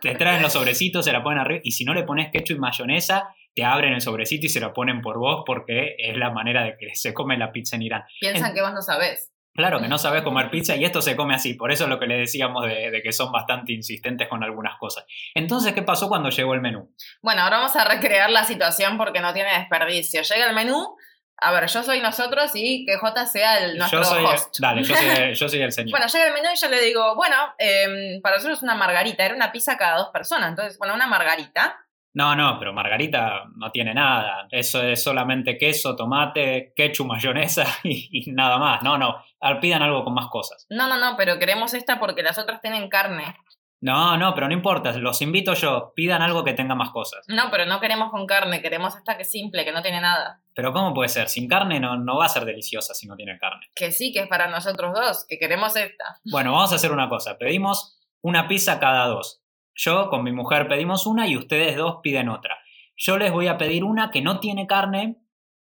Te 0.02 0.16
traen 0.16 0.42
los 0.42 0.52
sobrecitos, 0.52 1.04
se 1.04 1.12
la 1.12 1.22
ponen 1.22 1.38
arriba, 1.38 1.60
y 1.62 1.70
si 1.70 1.84
no 1.84 1.94
le 1.94 2.02
pones 2.02 2.32
ketchup 2.32 2.56
y 2.56 2.58
mayonesa, 2.58 3.28
te 3.56 3.64
abren 3.64 3.94
el 3.94 4.02
sobrecito 4.02 4.44
y 4.46 4.48
se 4.50 4.60
lo 4.60 4.74
ponen 4.74 5.00
por 5.00 5.18
vos 5.18 5.42
porque 5.46 5.96
es 5.98 6.14
la 6.18 6.30
manera 6.30 6.62
de 6.62 6.76
que 6.76 6.94
se 6.94 7.14
come 7.14 7.38
la 7.38 7.52
pizza 7.52 7.76
en 7.76 7.82
Irán. 7.82 8.04
Piensan 8.20 8.52
que 8.52 8.60
vos 8.60 8.72
no 8.74 8.82
sabés. 8.82 9.32
Claro 9.54 9.80
que 9.80 9.88
no 9.88 9.96
sabes 9.96 10.20
comer 10.20 10.50
pizza 10.50 10.76
y 10.76 10.84
esto 10.84 11.00
se 11.00 11.16
come 11.16 11.34
así, 11.34 11.54
por 11.54 11.72
eso 11.72 11.84
es 11.84 11.90
lo 11.90 11.98
que 11.98 12.06
le 12.06 12.18
decíamos 12.18 12.66
de, 12.66 13.00
que 13.02 13.12
son 13.12 13.32
bastante 13.32 13.72
insistentes 13.72 14.28
con 14.28 14.44
algunas 14.44 14.76
cosas. 14.78 15.06
Entonces, 15.34 15.72
¿qué 15.72 15.80
pasó 15.80 16.10
cuando 16.10 16.28
llegó 16.28 16.52
el 16.52 16.60
menú? 16.60 16.94
Bueno, 17.22 17.40
ahora 17.40 17.56
vamos 17.56 17.74
a 17.74 17.84
recrear 17.86 18.28
la 18.28 18.44
situación 18.44 18.98
porque 18.98 19.20
no 19.20 19.32
tiene 19.32 19.58
desperdicio. 19.58 20.20
Llega 20.20 20.50
el 20.50 20.54
menú, 20.54 20.94
a 21.38 21.52
ver, 21.52 21.66
yo 21.68 21.82
soy 21.82 22.02
nosotros 22.02 22.50
y 22.52 22.84
que 22.84 22.98
J 22.98 23.26
sea 23.26 23.64
el 23.64 23.78
nuestro 23.78 24.00
yo 24.00 24.04
soy, 24.04 24.24
host. 24.26 24.56
Dale, 24.58 24.82
yo 24.82 25.48
soy, 25.48 25.62
el 25.62 25.72
señor. 25.72 25.92
bueno, 25.92 26.06
llega 26.08 26.26
el 26.26 26.34
menú 26.34 26.48
y 26.54 26.58
yo 26.58 26.68
le 26.68 26.82
digo, 26.82 27.14
bueno, 27.14 27.36
em, 27.56 28.20
para 28.20 28.36
nosotros 28.36 28.58
es 28.58 28.62
una 28.62 28.74
margarita, 28.74 29.24
era 29.24 29.34
una 29.34 29.50
pizza 29.50 29.78
cada 29.78 29.96
dos 29.96 30.10
personas, 30.12 30.50
entonces, 30.50 30.76
bueno, 30.76 30.92
una 30.92 31.06
margarita. 31.06 31.85
No, 32.16 32.34
no, 32.34 32.58
pero 32.58 32.72
margarita 32.72 33.44
no 33.56 33.70
tiene 33.70 33.92
nada. 33.92 34.48
Eso 34.50 34.82
es 34.82 35.02
solamente 35.02 35.58
queso, 35.58 35.94
tomate, 35.94 36.72
ketchup, 36.74 37.06
mayonesa 37.08 37.66
y, 37.84 38.32
nada 38.32 38.56
más. 38.56 38.82
No, 38.82 38.96
no. 38.96 39.22
Pidan 39.60 39.82
algo 39.82 40.02
con 40.02 40.14
más 40.14 40.28
cosas. 40.28 40.66
No, 40.70 40.88
no, 40.88 40.98
no, 40.98 41.14
pero 41.18 41.38
queremos 41.38 41.74
esta 41.74 42.00
porque 42.00 42.22
las 42.22 42.38
otras 42.38 42.62
tienen 42.62 42.88
carne. 42.88 43.36
No, 43.82 44.16
no, 44.16 44.34
pero 44.34 44.48
no 44.48 44.54
importa. 44.54 44.96
Los 44.96 45.20
invito 45.20 45.52
yo. 45.52 45.92
Pidan 45.94 46.22
algo 46.22 46.42
que 46.42 46.54
tenga 46.54 46.74
más 46.74 46.88
cosas. 46.88 47.26
No, 47.28 47.50
pero 47.50 47.66
no 47.66 47.80
queremos 47.80 48.10
con 48.10 48.26
carne. 48.26 48.62
Queremos 48.62 48.96
esta 48.96 49.18
que 49.18 49.24
es 49.24 49.30
simple, 49.30 49.66
que 49.66 49.72
no 49.72 49.82
tiene 49.82 50.00
nada. 50.00 50.40
Pero 50.54 50.72
¿cómo 50.72 50.94
puede 50.94 51.10
ser? 51.10 51.28
Sin 51.28 51.46
carne 51.46 51.80
no, 51.80 51.98
no 51.98 52.16
va 52.16 52.24
a 52.24 52.30
ser 52.30 52.46
deliciosa 52.46 52.94
si 52.94 53.06
no 53.06 53.14
tiene 53.14 53.38
carne. 53.38 53.66
Que 53.74 53.92
sí, 53.92 54.14
que 54.14 54.20
es 54.20 54.26
para 54.26 54.48
nosotros 54.48 54.94
dos, 54.94 55.26
que 55.28 55.38
queremos 55.38 55.76
esta. 55.76 56.18
Bueno, 56.24 56.52
vamos 56.52 56.72
a 56.72 56.76
hacer 56.76 56.92
una 56.92 57.10
cosa. 57.10 57.36
Pedimos 57.36 58.00
una 58.22 58.48
pizza 58.48 58.80
cada 58.80 59.06
dos. 59.06 59.42
Yo 59.76 60.08
con 60.08 60.24
mi 60.24 60.32
mujer 60.32 60.66
pedimos 60.68 61.06
una 61.06 61.28
y 61.28 61.36
ustedes 61.36 61.76
dos 61.76 61.98
piden 62.02 62.30
otra. 62.30 62.58
Yo 62.96 63.18
les 63.18 63.30
voy 63.30 63.46
a 63.46 63.58
pedir 63.58 63.84
una 63.84 64.10
que 64.10 64.22
no 64.22 64.40
tiene 64.40 64.66
carne, 64.66 65.18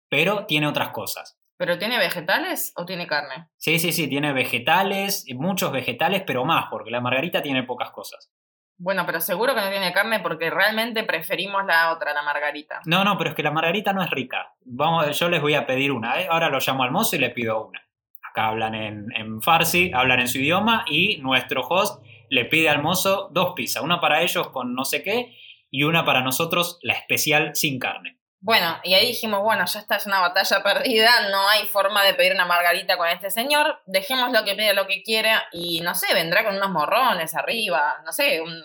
pero 0.08 0.46
tiene 0.46 0.66
otras 0.66 0.88
cosas. 0.88 1.38
¿Pero 1.58 1.78
tiene 1.78 1.98
vegetales 1.98 2.72
o 2.76 2.86
tiene 2.86 3.06
carne? 3.06 3.48
Sí, 3.58 3.78
sí, 3.78 3.92
sí, 3.92 4.08
tiene 4.08 4.32
vegetales, 4.32 5.26
muchos 5.34 5.72
vegetales, 5.72 6.22
pero 6.26 6.44
más, 6.46 6.66
porque 6.70 6.90
la 6.90 7.02
margarita 7.02 7.42
tiene 7.42 7.64
pocas 7.64 7.90
cosas. 7.90 8.32
Bueno, 8.78 9.04
pero 9.04 9.20
seguro 9.20 9.54
que 9.54 9.60
no 9.60 9.70
tiene 9.70 9.92
carne 9.92 10.20
porque 10.20 10.50
realmente 10.50 11.02
preferimos 11.02 11.66
la 11.66 11.92
otra, 11.92 12.14
la 12.14 12.22
margarita. 12.22 12.80
No, 12.86 13.04
no, 13.04 13.18
pero 13.18 13.30
es 13.30 13.36
que 13.36 13.42
la 13.42 13.50
margarita 13.50 13.92
no 13.92 14.02
es 14.02 14.10
rica. 14.10 14.54
Vamos, 14.64 15.18
yo 15.18 15.28
les 15.28 15.42
voy 15.42 15.54
a 15.54 15.66
pedir 15.66 15.92
una. 15.92 16.20
¿eh? 16.20 16.28
Ahora 16.30 16.48
lo 16.48 16.60
llamo 16.60 16.84
al 16.84 16.92
mozo 16.92 17.16
y 17.16 17.18
le 17.18 17.30
pido 17.30 17.66
una. 17.66 17.82
Acá 18.30 18.46
hablan 18.46 18.74
en, 18.76 19.06
en 19.16 19.42
farsi, 19.42 19.90
hablan 19.92 20.20
en 20.20 20.28
su 20.28 20.38
idioma 20.38 20.84
y 20.86 21.18
nuestro 21.18 21.66
host 21.66 22.02
le 22.30 22.44
pide 22.44 22.68
al 22.68 22.82
mozo 22.82 23.28
dos 23.32 23.54
pizzas, 23.54 23.82
una 23.82 24.00
para 24.00 24.22
ellos 24.22 24.48
con 24.48 24.74
no 24.74 24.84
sé 24.84 25.02
qué 25.02 25.36
y 25.70 25.82
una 25.82 26.04
para 26.04 26.22
nosotros, 26.22 26.78
la 26.82 26.94
especial 26.94 27.54
sin 27.54 27.78
carne. 27.78 28.18
Bueno, 28.40 28.78
y 28.84 28.94
ahí 28.94 29.08
dijimos, 29.08 29.42
bueno, 29.42 29.64
ya 29.66 29.80
está, 29.80 29.96
es 29.96 30.06
una 30.06 30.20
batalla 30.20 30.62
perdida, 30.62 31.28
no 31.30 31.48
hay 31.48 31.66
forma 31.66 32.04
de 32.04 32.14
pedir 32.14 32.32
una 32.32 32.46
margarita 32.46 32.96
con 32.96 33.08
este 33.08 33.30
señor, 33.30 33.82
dejemos 33.86 34.30
lo 34.32 34.44
que 34.44 34.54
pida 34.54 34.74
lo 34.74 34.86
que 34.86 35.02
quiera 35.02 35.46
y 35.52 35.80
no 35.80 35.94
sé, 35.94 36.14
vendrá 36.14 36.44
con 36.44 36.56
unos 36.56 36.70
morrones 36.70 37.34
arriba, 37.34 37.96
no 38.04 38.12
sé, 38.12 38.40
un 38.40 38.62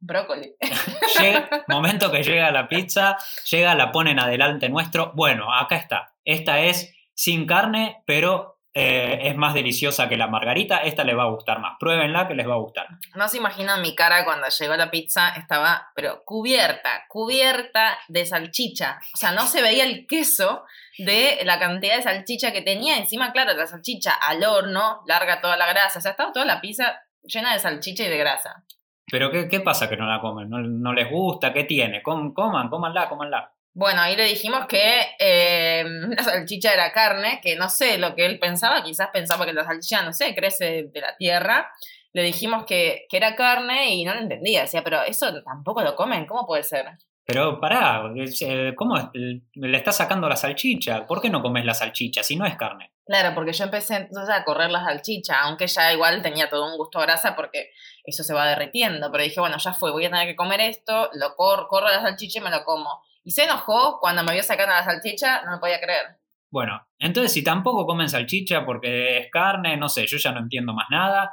brócoli. 0.00 0.56
Llega, 1.20 1.64
momento 1.68 2.10
que 2.10 2.22
llega 2.22 2.50
la 2.50 2.68
pizza, 2.68 3.16
llega, 3.50 3.74
la 3.74 3.92
ponen 3.92 4.18
adelante 4.18 4.68
nuestro. 4.68 5.12
Bueno, 5.14 5.52
acá 5.54 5.76
está. 5.76 6.14
Esta 6.24 6.60
es 6.60 6.92
sin 7.14 7.46
carne, 7.46 8.02
pero 8.06 8.51
eh, 8.74 9.28
es 9.28 9.36
más 9.36 9.52
deliciosa 9.52 10.08
que 10.08 10.16
la 10.16 10.28
margarita. 10.28 10.78
Esta 10.78 11.04
les 11.04 11.16
va 11.16 11.24
a 11.24 11.30
gustar 11.30 11.60
más. 11.60 11.76
Pruébenla 11.78 12.26
que 12.26 12.34
les 12.34 12.48
va 12.48 12.54
a 12.54 12.58
gustar. 12.58 12.86
No 13.14 13.28
se 13.28 13.36
imaginan 13.36 13.82
mi 13.82 13.94
cara 13.94 14.24
cuando 14.24 14.48
llegó 14.48 14.76
la 14.76 14.90
pizza, 14.90 15.30
estaba, 15.30 15.90
pero 15.94 16.22
cubierta, 16.24 17.04
cubierta 17.08 17.98
de 18.08 18.24
salchicha. 18.24 18.98
O 19.14 19.16
sea, 19.16 19.32
no 19.32 19.46
se 19.46 19.60
veía 19.60 19.84
el 19.84 20.06
queso 20.06 20.64
de 20.98 21.40
la 21.44 21.58
cantidad 21.58 21.96
de 21.96 22.02
salchicha 22.02 22.52
que 22.52 22.62
tenía. 22.62 22.96
Encima, 22.96 23.32
claro, 23.32 23.52
la 23.52 23.66
salchicha 23.66 24.12
al 24.12 24.42
horno, 24.42 25.02
larga 25.06 25.40
toda 25.40 25.56
la 25.56 25.66
grasa. 25.66 25.98
O 25.98 26.02
sea, 26.02 26.12
estaba 26.12 26.32
toda 26.32 26.46
la 26.46 26.60
pizza 26.60 27.02
llena 27.24 27.52
de 27.52 27.58
salchicha 27.58 28.04
y 28.04 28.08
de 28.08 28.18
grasa. 28.18 28.64
Pero 29.10 29.30
¿qué, 29.30 29.48
qué 29.48 29.60
pasa 29.60 29.90
que 29.90 29.96
no 29.98 30.06
la 30.06 30.20
comen? 30.20 30.48
¿No, 30.48 30.92
les 30.94 31.10
gusta? 31.10 31.52
¿Qué 31.52 31.64
tiene? 31.64 32.02
coman, 32.02 32.32
cómanla, 32.32 33.08
cómanla. 33.10 33.52
Bueno, 33.74 34.02
ahí 34.02 34.16
le 34.16 34.24
dijimos 34.24 34.66
que 34.66 35.00
eh, 35.18 35.84
la 36.16 36.22
salchicha 36.22 36.72
era 36.72 36.92
carne, 36.92 37.40
que 37.42 37.56
no 37.56 37.68
sé 37.68 37.98
lo 37.98 38.14
que 38.14 38.26
él 38.26 38.38
pensaba, 38.38 38.82
quizás 38.82 39.08
pensaba 39.12 39.46
que 39.46 39.52
la 39.52 39.64
salchicha, 39.64 40.02
no 40.02 40.12
sé, 40.12 40.34
crece 40.34 40.88
de 40.92 41.00
la 41.00 41.16
tierra. 41.16 41.70
Le 42.12 42.22
dijimos 42.22 42.66
que, 42.66 43.06
que 43.08 43.16
era 43.16 43.34
carne 43.34 43.94
y 43.94 44.04
no 44.04 44.14
lo 44.14 44.20
entendía. 44.20 44.62
Decía, 44.62 44.84
pero 44.84 45.02
eso 45.02 45.32
tampoco 45.42 45.82
lo 45.82 45.96
comen, 45.96 46.26
¿cómo 46.26 46.46
puede 46.46 46.62
ser? 46.62 46.86
Pero 47.24 47.60
pará, 47.60 48.12
eh, 48.16 48.74
¿cómo 48.76 48.96
le 49.14 49.76
estás 49.76 49.96
sacando 49.96 50.28
la 50.28 50.36
salchicha? 50.36 51.06
¿Por 51.06 51.22
qué 51.22 51.30
no 51.30 51.40
comes 51.40 51.64
la 51.64 51.74
salchicha 51.74 52.22
si 52.22 52.34
no 52.36 52.44
es 52.44 52.56
carne? 52.56 52.92
Claro, 53.06 53.34
porque 53.34 53.52
yo 53.52 53.64
empecé 53.64 53.96
entonces 53.96 54.34
a 54.34 54.44
correr 54.44 54.70
la 54.70 54.84
salchicha, 54.84 55.40
aunque 55.42 55.68
ya 55.68 55.92
igual 55.92 56.20
tenía 56.20 56.50
todo 56.50 56.66
un 56.66 56.76
gusto 56.76 56.98
a 56.98 57.02
grasa 57.02 57.36
porque 57.36 57.70
eso 58.04 58.24
se 58.24 58.34
va 58.34 58.46
derritiendo. 58.48 59.10
Pero 59.12 59.24
dije, 59.24 59.40
bueno, 59.40 59.56
ya 59.58 59.72
fue, 59.72 59.92
voy 59.92 60.04
a 60.04 60.10
tener 60.10 60.26
que 60.26 60.36
comer 60.36 60.60
esto, 60.60 61.10
lo 61.14 61.34
corro, 61.36 61.68
corro 61.68 61.88
la 61.88 62.02
salchicha 62.02 62.40
y 62.40 62.42
me 62.42 62.50
lo 62.50 62.64
como. 62.64 63.02
Y 63.24 63.30
se 63.30 63.44
enojó 63.44 63.98
cuando 64.00 64.24
me 64.24 64.32
vio 64.32 64.42
sacando 64.42 64.74
la 64.74 64.84
salchicha, 64.84 65.42
no 65.42 65.52
me 65.52 65.58
podía 65.58 65.80
creer. 65.80 66.18
Bueno, 66.50 66.86
entonces 66.98 67.32
si 67.32 67.42
tampoco 67.42 67.86
comen 67.86 68.08
salchicha 68.08 68.64
porque 68.66 69.18
es 69.18 69.30
carne, 69.30 69.76
no 69.76 69.88
sé, 69.88 70.06
yo 70.06 70.18
ya 70.18 70.32
no 70.32 70.40
entiendo 70.40 70.74
más 70.74 70.86
nada. 70.90 71.32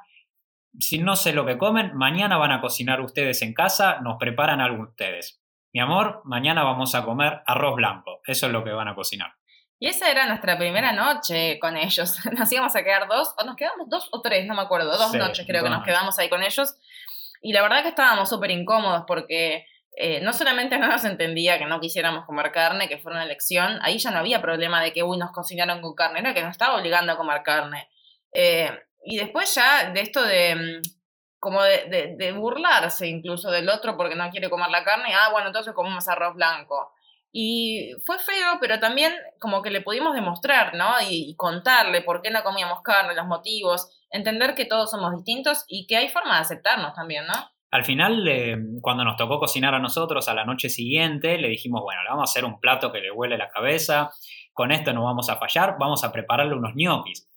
Si 0.80 1.00
no 1.00 1.16
sé 1.16 1.34
lo 1.34 1.46
que 1.46 1.58
comen, 1.58 1.94
mañana 1.96 2.38
van 2.38 2.52
a 2.52 2.62
cocinar 2.62 3.02
ustedes 3.02 3.42
en 3.42 3.54
casa, 3.54 4.00
nos 4.02 4.18
preparan 4.18 4.62
algo 4.62 4.84
ustedes. 4.84 5.42
Mi 5.74 5.82
amor, 5.82 6.22
mañana 6.24 6.64
vamos 6.64 6.96
a 6.96 7.04
comer 7.04 7.42
arroz 7.46 7.76
blanco. 7.76 8.22
Eso 8.26 8.48
es 8.48 8.54
lo 8.54 8.64
que 8.64 8.72
van 8.72 8.88
a 8.88 8.96
cocinar. 8.96 9.34
Y 9.78 9.88
esa 9.88 10.12
era 10.12 10.26
nuestra 10.26 10.58
primera 10.58 10.92
noche 10.92 11.58
con 11.60 11.78
ellos. 11.78 12.18
Nos 12.38 12.52
íbamos 12.52 12.76
a 12.76 12.84
quedar 12.84 13.08
dos, 13.08 13.34
o 13.38 13.46
nos 13.46 13.56
quedamos 13.56 13.90
dos 13.90 14.10
o 14.12 14.22
tres, 14.22 14.46
no 14.46 14.54
me 14.54 14.62
acuerdo, 14.62 14.98
dos 14.98 15.14
noches 15.14 15.46
creo 15.48 15.64
que 15.64 15.70
nos 15.70 15.86
quedamos 15.86 16.20
ahí 16.20 16.30
con 16.30 16.44
ellos. 16.44 16.76
Y 17.42 17.54
la 17.54 17.62
verdad 17.62 17.82
que 17.84 17.90
estábamos 17.90 18.28
súper 18.28 18.52
incómodos 18.52 19.06
porque 19.08 19.66
eh, 20.02 20.22
no 20.22 20.32
solamente 20.32 20.78
no 20.78 20.88
nos 20.88 21.04
entendía 21.04 21.58
que 21.58 21.66
no 21.66 21.82
quisiéramos 21.82 22.26
comer 22.26 22.54
carne, 22.54 22.88
que 22.88 23.00
fue 23.00 23.12
una 23.12 23.26
elección, 23.26 23.80
ahí 23.82 23.98
ya 23.98 24.12
no 24.12 24.20
había 24.20 24.42
problema 24.42 24.82
de 24.82 24.94
que, 24.94 25.04
uy, 25.04 25.18
nos 25.18 25.32
cocinaron 25.32 25.82
con 25.82 25.94
carne, 25.94 26.22
era 26.22 26.34
que 26.34 26.42
nos 26.42 26.52
estaba 26.52 26.78
obligando 26.78 27.12
a 27.12 27.18
comer 27.18 27.44
carne. 27.44 27.90
Eh, 28.32 28.72
y 29.04 29.18
después 29.18 29.54
ya 29.54 29.92
de 29.92 30.00
esto 30.00 30.24
de 30.24 30.56
mm, 30.56 30.82
como 31.38 31.62
de, 31.64 32.16
de, 32.18 32.32
burlarse 32.32 33.08
incluso 33.08 33.52
del 33.52 33.68
otro 33.68 33.98
porque 33.98 34.16
no 34.16 34.30
quiere 34.30 34.50
comer 34.50 34.70
la 34.70 34.86
carne, 34.86 35.14
ah, 35.14 35.32
bueno, 35.34 35.48
entonces 35.48 35.74
comemos 35.74 36.08
arroz 36.08 36.34
blanco. 36.34 36.94
Y 37.34 37.92
fue 38.06 38.20
feo, 38.20 38.58
pero 38.62 38.80
también 38.80 39.14
como 39.38 39.62
que 39.62 39.70
le 39.70 39.82
pudimos 39.82 40.16
demostrar, 40.16 40.76
¿no? 40.76 40.94
Y, 41.10 41.36
contarle 41.36 42.04
por 42.04 42.22
qué 42.22 42.32
no 42.32 42.42
comíamos 42.44 42.82
carne, 42.84 43.16
los 43.16 43.28
motivos, 43.28 43.90
entender 44.12 44.56
que 44.56 44.64
todos 44.64 44.92
somos 44.92 45.14
distintos 45.14 45.66
y 45.68 45.88
que 45.88 45.98
hay 45.98 46.08
forma 46.08 46.36
de 46.36 46.42
aceptarnos 46.44 46.94
también, 46.94 47.28
¿no? 47.28 47.52
Al 47.72 47.86
final, 47.86 48.28
eh, 48.28 48.58
cuando 48.82 49.04
nos 49.04 49.16
tocó 49.16 49.40
cocinar 49.40 49.76
a 49.76 49.80
nosotros 49.80 50.28
a 50.28 50.34
la 50.34 50.44
noche 50.44 50.70
siguiente, 50.70 51.38
le 51.38 51.50
dijimos, 51.50 51.84
bueno, 51.84 52.02
le 52.04 52.10
vamos 52.10 52.30
a 52.30 52.32
hacer 52.32 52.46
un 52.46 52.60
plato 52.60 52.92
que 52.92 53.00
le 53.00 53.12
huele 53.12 53.38
la 53.38 53.50
cabeza, 53.50 54.12
con 54.54 54.72
esto 54.72 54.92
no 54.92 55.04
vamos 55.04 55.30
a 55.30 55.38
fallar, 55.38 55.76
vamos 55.80 56.04
a 56.04 56.12
prepararle 56.12 56.56
unos 56.56 56.74
ñoquis. 56.76 57.28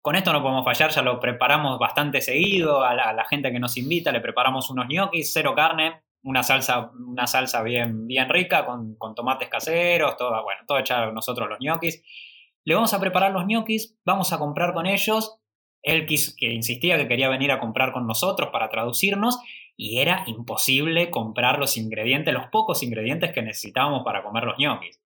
Con 0.00 0.16
esto 0.16 0.32
no 0.32 0.42
podemos 0.42 0.64
fallar, 0.64 0.90
ya 0.90 1.02
lo 1.02 1.20
preparamos 1.20 1.78
bastante 1.78 2.22
seguido, 2.22 2.82
a 2.82 2.94
la, 2.94 3.24
gente 3.28 3.52
que 3.52 3.60
nos 3.60 3.76
invita 3.76 4.10
le 4.10 4.20
preparamos 4.20 4.70
unos 4.70 4.86
ñoquis, 4.88 5.30
cero 5.32 5.54
carne, 5.54 6.02
una 6.24 6.42
salsa, 6.42 6.90
una 6.94 7.26
salsa 7.26 7.62
bien, 7.62 8.06
bien 8.06 8.28
rica 8.30 8.64
con, 8.64 8.96
tomates 9.14 9.48
caseros, 9.48 10.16
todo, 10.16 10.42
bueno, 10.42 10.62
todo 10.66 10.78
echado 10.78 11.12
nosotros 11.12 11.48
los 11.50 11.60
ñoquis. 11.60 12.02
Le 12.64 12.74
vamos 12.74 12.94
a 12.94 13.00
preparar 13.00 13.32
los 13.32 13.44
ñoquis, 13.46 13.98
vamos 14.04 14.32
a 14.32 14.38
comprar 14.38 14.72
con 14.72 14.86
ellos. 14.86 15.38
Él 15.82 16.06
que 16.06 16.52
insistía 16.52 16.96
que 16.96 17.08
quería 17.08 17.28
venir 17.28 17.50
a 17.52 17.58
comprar 17.60 17.92
con 17.92 18.06
nosotros 18.06 18.50
para 18.52 18.70
traducirnos 18.70 19.40
y 19.76 20.00
era 20.00 20.24
imposible 20.26 21.10
comprar 21.10 21.58
los 21.58 21.76
ingredientes, 21.76 22.32
los 22.34 22.46
pocos 22.50 22.82
ingredientes 22.82 23.32
que 23.32 23.42
necesitábamos 23.42 24.02
para 24.04 24.22
comer 24.22 24.44
los 24.44 24.58
ñoquis. 24.58 25.00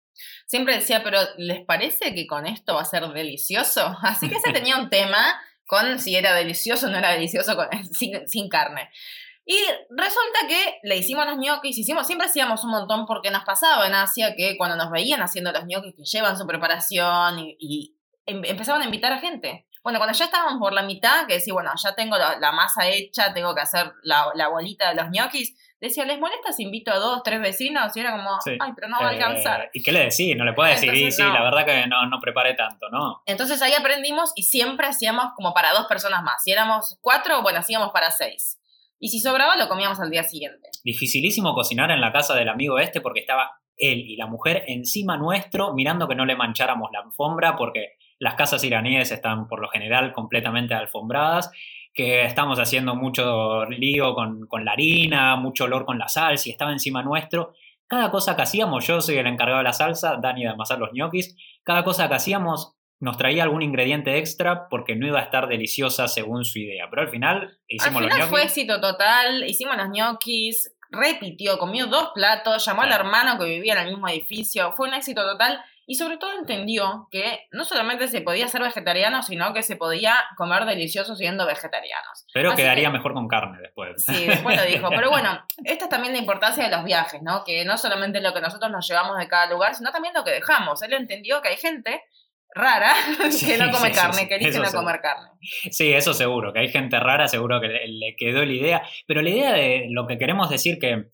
Siempre 0.45 0.75
decía, 0.75 1.03
pero 1.03 1.19
¿les 1.37 1.65
parece 1.65 2.13
que 2.13 2.27
con 2.27 2.45
esto 2.45 2.75
va 2.75 2.81
a 2.81 2.85
ser 2.85 3.07
delicioso? 3.09 3.95
Así 4.03 4.29
que 4.29 4.39
se 4.39 4.51
tenía 4.53 4.77
un 4.77 4.89
tema 4.89 5.39
con 5.65 5.99
si 5.99 6.15
era 6.15 6.33
delicioso 6.33 6.87
o 6.87 6.89
no 6.89 6.97
era 6.97 7.11
delicioso 7.11 7.57
sin, 8.27 8.49
carne. 8.49 8.89
Y 9.45 9.57
resulta 9.89 10.47
que 10.47 10.79
le 10.83 10.97
hicimos 10.97 11.25
los 11.25 11.37
ñoquis, 11.37 11.77
hicimos, 11.77 12.07
siempre 12.07 12.27
hacíamos 12.27 12.63
un 12.63 12.71
montón 12.71 13.05
porque 13.05 13.29
nos 13.29 13.43
pasaba 13.43 13.87
en 13.87 13.93
Asia 13.93 14.35
que 14.37 14.55
cuando 14.57 14.77
nos 14.77 14.89
veían 14.89 15.21
haciendo 15.21 15.51
los 15.51 15.65
ñoquis 15.65 15.95
que 15.95 16.03
llevan 16.03 16.37
su 16.37 16.47
preparación 16.47 17.39
y, 17.39 17.97
em, 18.25 18.43
empezaban 18.45 18.81
a 18.81 18.85
invitar 18.85 19.11
a 19.11 19.19
gente. 19.19 19.67
Bueno, 19.83 19.99
cuando 19.99 20.17
ya 20.17 20.25
estábamos 20.25 20.59
por 20.59 20.71
la 20.71 20.83
mitad, 20.83 21.27
que 21.27 21.35
decía, 21.35 21.53
bueno, 21.53 21.71
ya 21.75 21.93
tengo 21.93 22.17
la, 22.17 22.51
masa 22.53 22.87
hecha, 22.87 23.33
tengo 23.33 23.53
que 23.53 23.61
hacer 23.61 23.91
la, 24.03 24.27
la 24.33 24.47
bolita 24.47 24.89
de 24.89 24.95
los 24.95 25.11
ñoquis, 25.11 25.55
decía, 25.87 26.05
¿les 26.05 26.19
molesta 26.19 26.53
si 26.53 26.63
invito 26.63 26.91
a 26.91 26.97
dos, 26.97 27.21
tres 27.23 27.41
vecinos? 27.41 27.95
Y 27.95 27.99
era 27.99 28.11
como, 28.11 28.29
ay, 28.45 28.71
pero 28.73 28.87
no 28.87 28.97
va 28.99 29.09
a 29.09 29.11
eh, 29.11 29.15
alcanzar. 29.15 29.69
¿Y 29.73 29.83
qué 29.83 29.91
le 29.91 29.99
decís? 30.05 30.35
No 30.37 30.45
le 30.45 30.53
puedes 30.53 30.79
decir, 30.79 31.11
sí, 31.11 31.21
la 31.21 31.43
verdad 31.43 31.65
que 31.65 31.87
no, 31.87 32.05
no 32.07 32.19
preparé 32.21 32.53
tanto, 32.53 32.87
¿no? 32.89 33.21
Entonces 33.25 33.61
ahí 33.61 33.73
aprendimos 33.73 34.31
y 34.35 34.43
siempre 34.43 34.87
hacíamos 34.87 35.33
como 35.35 35.53
para 35.53 35.73
dos 35.73 35.87
personas 35.87 36.23
más. 36.23 36.41
Si 36.43 36.51
éramos 36.51 36.97
cuatro, 37.01 37.41
bueno, 37.41 37.59
hacíamos 37.59 37.91
para 37.91 38.11
seis. 38.11 38.59
Y 38.99 39.09
si 39.09 39.19
sobraba, 39.19 39.57
lo 39.57 39.67
comíamos 39.67 39.99
al 39.99 40.09
día 40.09 40.23
siguiente. 40.23 40.69
Dificilísimo 40.85 41.53
cocinar 41.53 41.91
en 41.91 41.99
la 41.99 42.13
casa 42.13 42.35
del 42.35 42.47
amigo 42.47 42.79
este 42.79 43.01
porque 43.01 43.19
estaba 43.19 43.51
él 43.75 43.99
y 44.07 44.15
la 44.15 44.27
mujer 44.27 44.63
encima 44.67 45.17
nuestro 45.17 45.73
mirando 45.73 46.07
que 46.07 46.15
no 46.15 46.25
le 46.25 46.37
mancháramos 46.37 46.89
la 46.93 46.99
alfombra 46.99 47.57
porque 47.57 47.97
las 48.23 48.35
casas 48.35 48.63
iraníes 48.63 49.11
están 49.11 49.49
por 49.49 49.59
lo 49.59 49.67
general 49.67 50.13
completamente 50.13 50.73
alfombradas 50.73 51.51
que 51.93 52.23
estamos 52.23 52.57
haciendo 52.57 52.95
mucho 52.95 53.65
lío 53.65 54.15
con, 54.15 54.47
la 54.63 54.71
harina, 54.71 55.35
mucho 55.35 55.65
olor 55.65 55.85
con 55.85 55.99
la 55.99 56.07
sal, 56.07 56.37
si 56.37 56.49
estaba 56.49 56.71
encima 56.71 57.03
nuestro. 57.03 57.53
Cada 57.85 58.09
cosa 58.11 58.37
que 58.37 58.43
hacíamos, 58.43 58.87
yo 58.87 59.01
soy 59.01 59.17
el 59.17 59.27
encargado 59.27 59.57
de 59.57 59.65
la 59.65 59.73
salsa, 59.73 60.17
Dani 60.21 60.43
de 60.43 60.49
amasar 60.49 60.79
los 60.79 60.93
ñoquis, 60.93 61.35
cada 61.63 61.83
cosa 61.83 62.07
que 62.07 62.15
hacíamos 62.15 62.75
nos 63.01 63.17
traía 63.17 63.43
algún 63.43 63.61
ingrediente 63.61 64.17
extra 64.17 64.69
porque 64.69 64.95
no 64.95 65.05
iba 65.05 65.19
a 65.19 65.23
estar 65.23 65.49
deliciosa 65.49 66.07
según 66.07 66.45
su 66.45 66.59
idea. 66.59 66.87
Pero 66.89 67.01
al 67.01 67.09
final 67.09 67.59
hicimos 67.67 68.03
al 68.03 68.09
final 68.09 68.29
fue 68.29 68.43
éxito 68.43 68.79
total, 68.79 69.43
hicimos 69.43 69.75
los 69.75 69.89
ñoquis, 69.89 70.73
repitió, 70.89 71.57
comió 71.57 71.87
dos 71.87 72.11
platos, 72.15 72.65
llamó 72.65 72.83
al 72.83 72.93
hermano 72.93 73.37
que 73.37 73.45
vivía 73.45 73.73
en 73.73 73.79
el 73.79 73.89
mismo 73.89 74.07
edificio, 74.07 74.71
fue 74.71 74.87
un 74.87 74.93
éxito 74.93 75.23
total 75.23 75.61
y 75.85 75.95
sobre 75.95 76.17
todo 76.17 76.31
entendió 76.37 77.07
que 77.11 77.47
no 77.51 77.65
solamente 77.65 78.07
se 78.07 78.21
podía 78.21 78.47
ser 78.47 78.61
vegetariano, 78.61 79.21
sino 79.21 79.53
que 79.53 79.63
se 79.63 79.75
podía 79.75 80.15
comer 80.37 80.65
delicioso 80.65 81.15
siendo 81.15 81.45
vegetarianos. 81.45 82.25
Pero 82.33 82.55
quedaría 82.55 82.89
mejor 82.89 83.13
con 83.13 83.27
carne 83.27 83.59
después. 83.61 84.03
Sí, 84.03 84.25
después 84.25 84.55
lo 84.55 84.63
dijo. 84.63 84.89
Pero 84.89 85.09
bueno, 85.09 85.45
esta 85.65 85.85
es 85.85 85.89
también 85.89 86.13
la 86.13 86.19
importancia 86.19 86.63
de 86.63 86.69
los 86.69 86.85
viajes, 86.85 87.21
¿no? 87.21 87.43
Que 87.43 87.65
no 87.65 87.77
solamente 87.77 88.21
lo 88.21 88.33
que 88.33 88.41
nosotros 88.41 88.71
nos 88.71 88.87
llevamos 88.87 89.17
de 89.17 89.27
cada 89.27 89.49
lugar, 89.49 89.75
sino 89.75 89.91
también 89.91 90.13
lo 90.13 90.23
que 90.23 90.31
dejamos. 90.31 90.81
Él 90.83 90.93
entendió 90.93 91.41
que 91.41 91.49
hay 91.49 91.57
gente 91.57 92.03
rara 92.55 92.93
que 93.45 93.57
no 93.57 93.71
come 93.71 93.91
carne, 93.91 94.27
que 94.27 94.35
elige 94.35 94.59
no 94.59 94.71
comer 94.71 95.01
carne. 95.01 95.29
Sí, 95.71 95.91
eso 95.91 96.13
seguro, 96.13 96.53
que 96.53 96.59
hay 96.59 96.69
gente 96.69 96.99
rara, 96.99 97.27
seguro 97.27 97.59
que 97.59 97.67
le 97.67 98.15
quedó 98.15 98.45
la 98.45 98.53
idea. 98.53 98.83
Pero 99.07 99.21
la 99.21 99.29
idea 99.29 99.53
de 99.53 99.87
lo 99.89 100.07
que 100.07 100.17
queremos 100.17 100.49
decir 100.49 100.79
que 100.79 101.09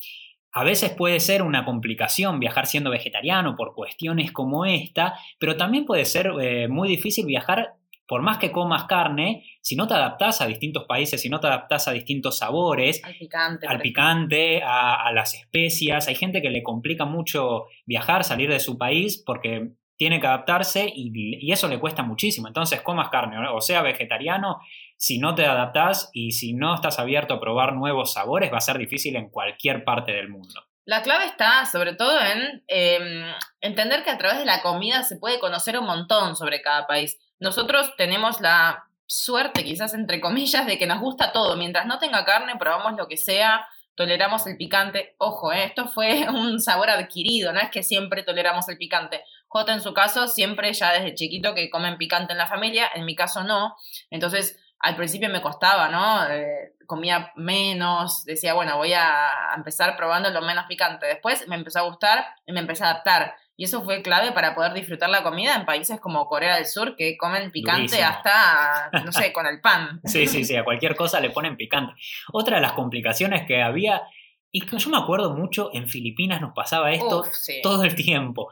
a 0.52 0.64
veces 0.64 0.92
puede 0.92 1.20
ser 1.20 1.42
una 1.42 1.66
complicación 1.66 2.40
viajar 2.40 2.66
siendo 2.66 2.90
vegetariano 2.90 3.56
por 3.56 3.74
cuestiones 3.74 4.32
como 4.32 4.66
esta, 4.66 5.16
pero 5.40 5.56
también 5.58 5.86
puede 5.86 6.06
ser 6.06 6.32
eh, 6.42 6.68
muy 6.68 6.90
difícil 6.90 7.26
viajar 7.26 7.76
por 8.10 8.24
más 8.24 8.40
que 8.40 8.52
comas 8.52 8.86
carne, 8.86 9.46
si 9.62 9.76
no 9.76 9.88
te 9.88 9.94
adaptas 9.94 10.42
a 10.42 10.48
distintos 10.48 10.86
países, 10.86 11.22
si 11.22 11.30
no 11.30 11.40
te 11.40 11.46
adaptas 11.46 11.88
a 11.88 11.92
distintos 11.92 12.40
sabores, 12.40 13.04
al 13.04 13.14
picante, 13.14 13.68
al 13.68 13.80
picante 13.80 14.62
a, 14.66 15.12
las 15.14 15.36
especias, 15.36 16.08
hay 16.08 16.16
gente 16.16 16.42
que 16.42 16.50
le 16.50 16.64
complica 16.64 17.06
mucho 17.06 17.66
viajar, 17.86 18.24
salir 18.24 18.50
de 18.50 18.60
su 18.60 18.80
país 18.80 19.22
porque 19.24 19.74
tiene 19.96 20.20
que 20.20 20.26
adaptarse 20.26 20.92
y, 20.92 21.12
y 21.46 21.52
eso 21.52 21.68
le 21.68 21.78
cuesta 21.78 22.02
muchísimo. 22.02 22.48
Entonces, 22.48 22.82
comas 22.82 23.10
carne 23.10 23.38
o 23.48 23.62
sea 23.62 23.84
vegetariano, 23.84 24.60
si 25.00 25.18
no 25.18 25.34
te 25.34 25.46
adaptás 25.46 26.10
y 26.12 26.34
si 26.34 26.52
no 26.52 26.76
estás 26.76 27.00
abierto 27.00 27.34
a 27.34 27.40
probar 27.40 27.74
nuevos 27.74 28.12
sabores, 28.12 28.52
va 28.52 28.58
a 28.58 28.62
ser 28.62 28.78
difícil 28.78 29.16
en 29.16 29.30
cualquier 29.30 29.86
parte 29.86 30.12
del 30.12 30.28
mundo. 30.28 30.62
La 30.84 31.04
clave 31.04 31.26
está 31.26 31.66
sobre 31.66 31.94
todo 31.94 32.20
en 32.20 32.64
em, 32.68 33.24
entender 33.62 34.04
que 34.04 34.10
a 34.10 34.18
través 34.18 34.40
de 34.40 34.46
la 34.46 34.62
comida 34.62 35.04
se 35.04 35.16
puede 35.16 35.40
conocer 35.40 35.80
un 35.80 35.86
montón 35.86 36.36
sobre 36.36 36.62
cada 36.62 36.86
país. 36.86 37.18
Nosotros 37.40 37.94
tenemos 37.96 38.42
la 38.42 38.90
suerte, 39.06 39.64
quizás 39.64 39.94
entre 39.94 40.20
comillas, 40.20 40.68
de 40.68 40.78
que 40.78 40.86
nos 40.86 41.00
gusta 41.00 41.32
todo. 41.32 41.56
Mientras 41.56 41.86
no 41.86 41.98
tenga 41.98 42.26
carne, 42.26 42.58
probamos 42.58 42.98
lo 42.98 43.08
que 43.08 43.16
sea, 43.16 43.66
toleramos 43.96 44.46
el 44.48 44.58
picante. 44.58 45.16
Ojo, 45.18 45.54
eh, 45.54 45.64
esto 45.64 45.88
fue 45.88 46.28
un 46.30 46.60
sabor 46.60 46.90
adquirido, 46.90 47.54
no 47.54 47.62
es 47.62 47.70
que 47.70 47.84
siempre 47.84 48.24
toleramos 48.24 48.68
el 48.68 48.78
picante. 48.78 49.24
J 49.48 49.74
en 49.74 49.82
su 49.82 49.94
caso, 49.94 50.28
siempre 50.28 50.74
ya 50.74 50.92
desde 50.92 51.16
chiquito 51.16 51.56
que 51.56 51.70
comen 51.70 51.98
picante 51.98 52.34
en 52.34 52.38
la 52.38 52.48
familia, 52.48 52.90
en 52.94 53.06
mi 53.06 53.16
caso 53.16 53.46
no. 53.46 53.76
Entonces, 54.10 54.58
al 54.80 54.96
principio 54.96 55.30
me 55.30 55.42
costaba, 55.42 55.90
¿no? 55.90 56.28
Eh, 56.30 56.74
comía 56.86 57.32
menos, 57.36 58.26
decía, 58.26 58.54
bueno, 58.54 58.78
voy 58.78 58.94
a 58.94 59.32
empezar 59.56 59.96
probando 59.96 60.30
lo 60.32 60.42
menos 60.42 60.66
picante. 60.66 61.06
Después 61.06 61.48
me 61.48 61.56
empezó 61.56 61.80
a 61.80 61.84
gustar 61.84 62.26
y 62.46 62.54
me 62.54 62.62
empecé 62.62 62.84
a 62.84 62.92
adaptar. 62.92 63.36
Y 63.60 63.66
eso 63.66 63.84
fue 63.84 64.02
clave 64.02 64.32
para 64.32 64.56
poder 64.56 64.74
disfrutar 64.74 65.10
la 65.10 65.22
comida 65.22 65.54
en 65.54 65.66
países 65.66 66.00
como 66.00 66.28
Corea 66.28 66.56
del 66.56 66.66
Sur, 66.66 66.96
que 66.96 67.18
comen 67.18 67.52
picante 67.52 68.02
hasta, 68.02 68.90
no 69.04 69.12
sé, 69.12 69.34
con 69.34 69.46
el 69.46 69.60
pan. 69.60 70.00
Sí, 70.06 70.28
sí, 70.28 70.46
sí, 70.46 70.56
a 70.56 70.64
cualquier 70.64 70.96
cosa 70.96 71.20
le 71.20 71.30
ponen 71.30 71.58
picante. 71.58 71.94
Otra 72.32 72.56
de 72.56 72.62
las 72.62 72.72
complicaciones 72.72 73.46
que 73.46 73.62
había, 73.62 74.04
y 74.50 74.62
que 74.62 74.78
yo 74.80 74.90
me 74.90 74.98
acuerdo 74.98 75.36
mucho, 75.36 75.72
en 75.74 75.90
Filipinas 75.90 76.40
nos 76.40 76.54
pasaba 76.54 76.92
esto 76.92 77.26
todo 77.62 77.84
el 77.84 77.96
tiempo. 77.96 78.50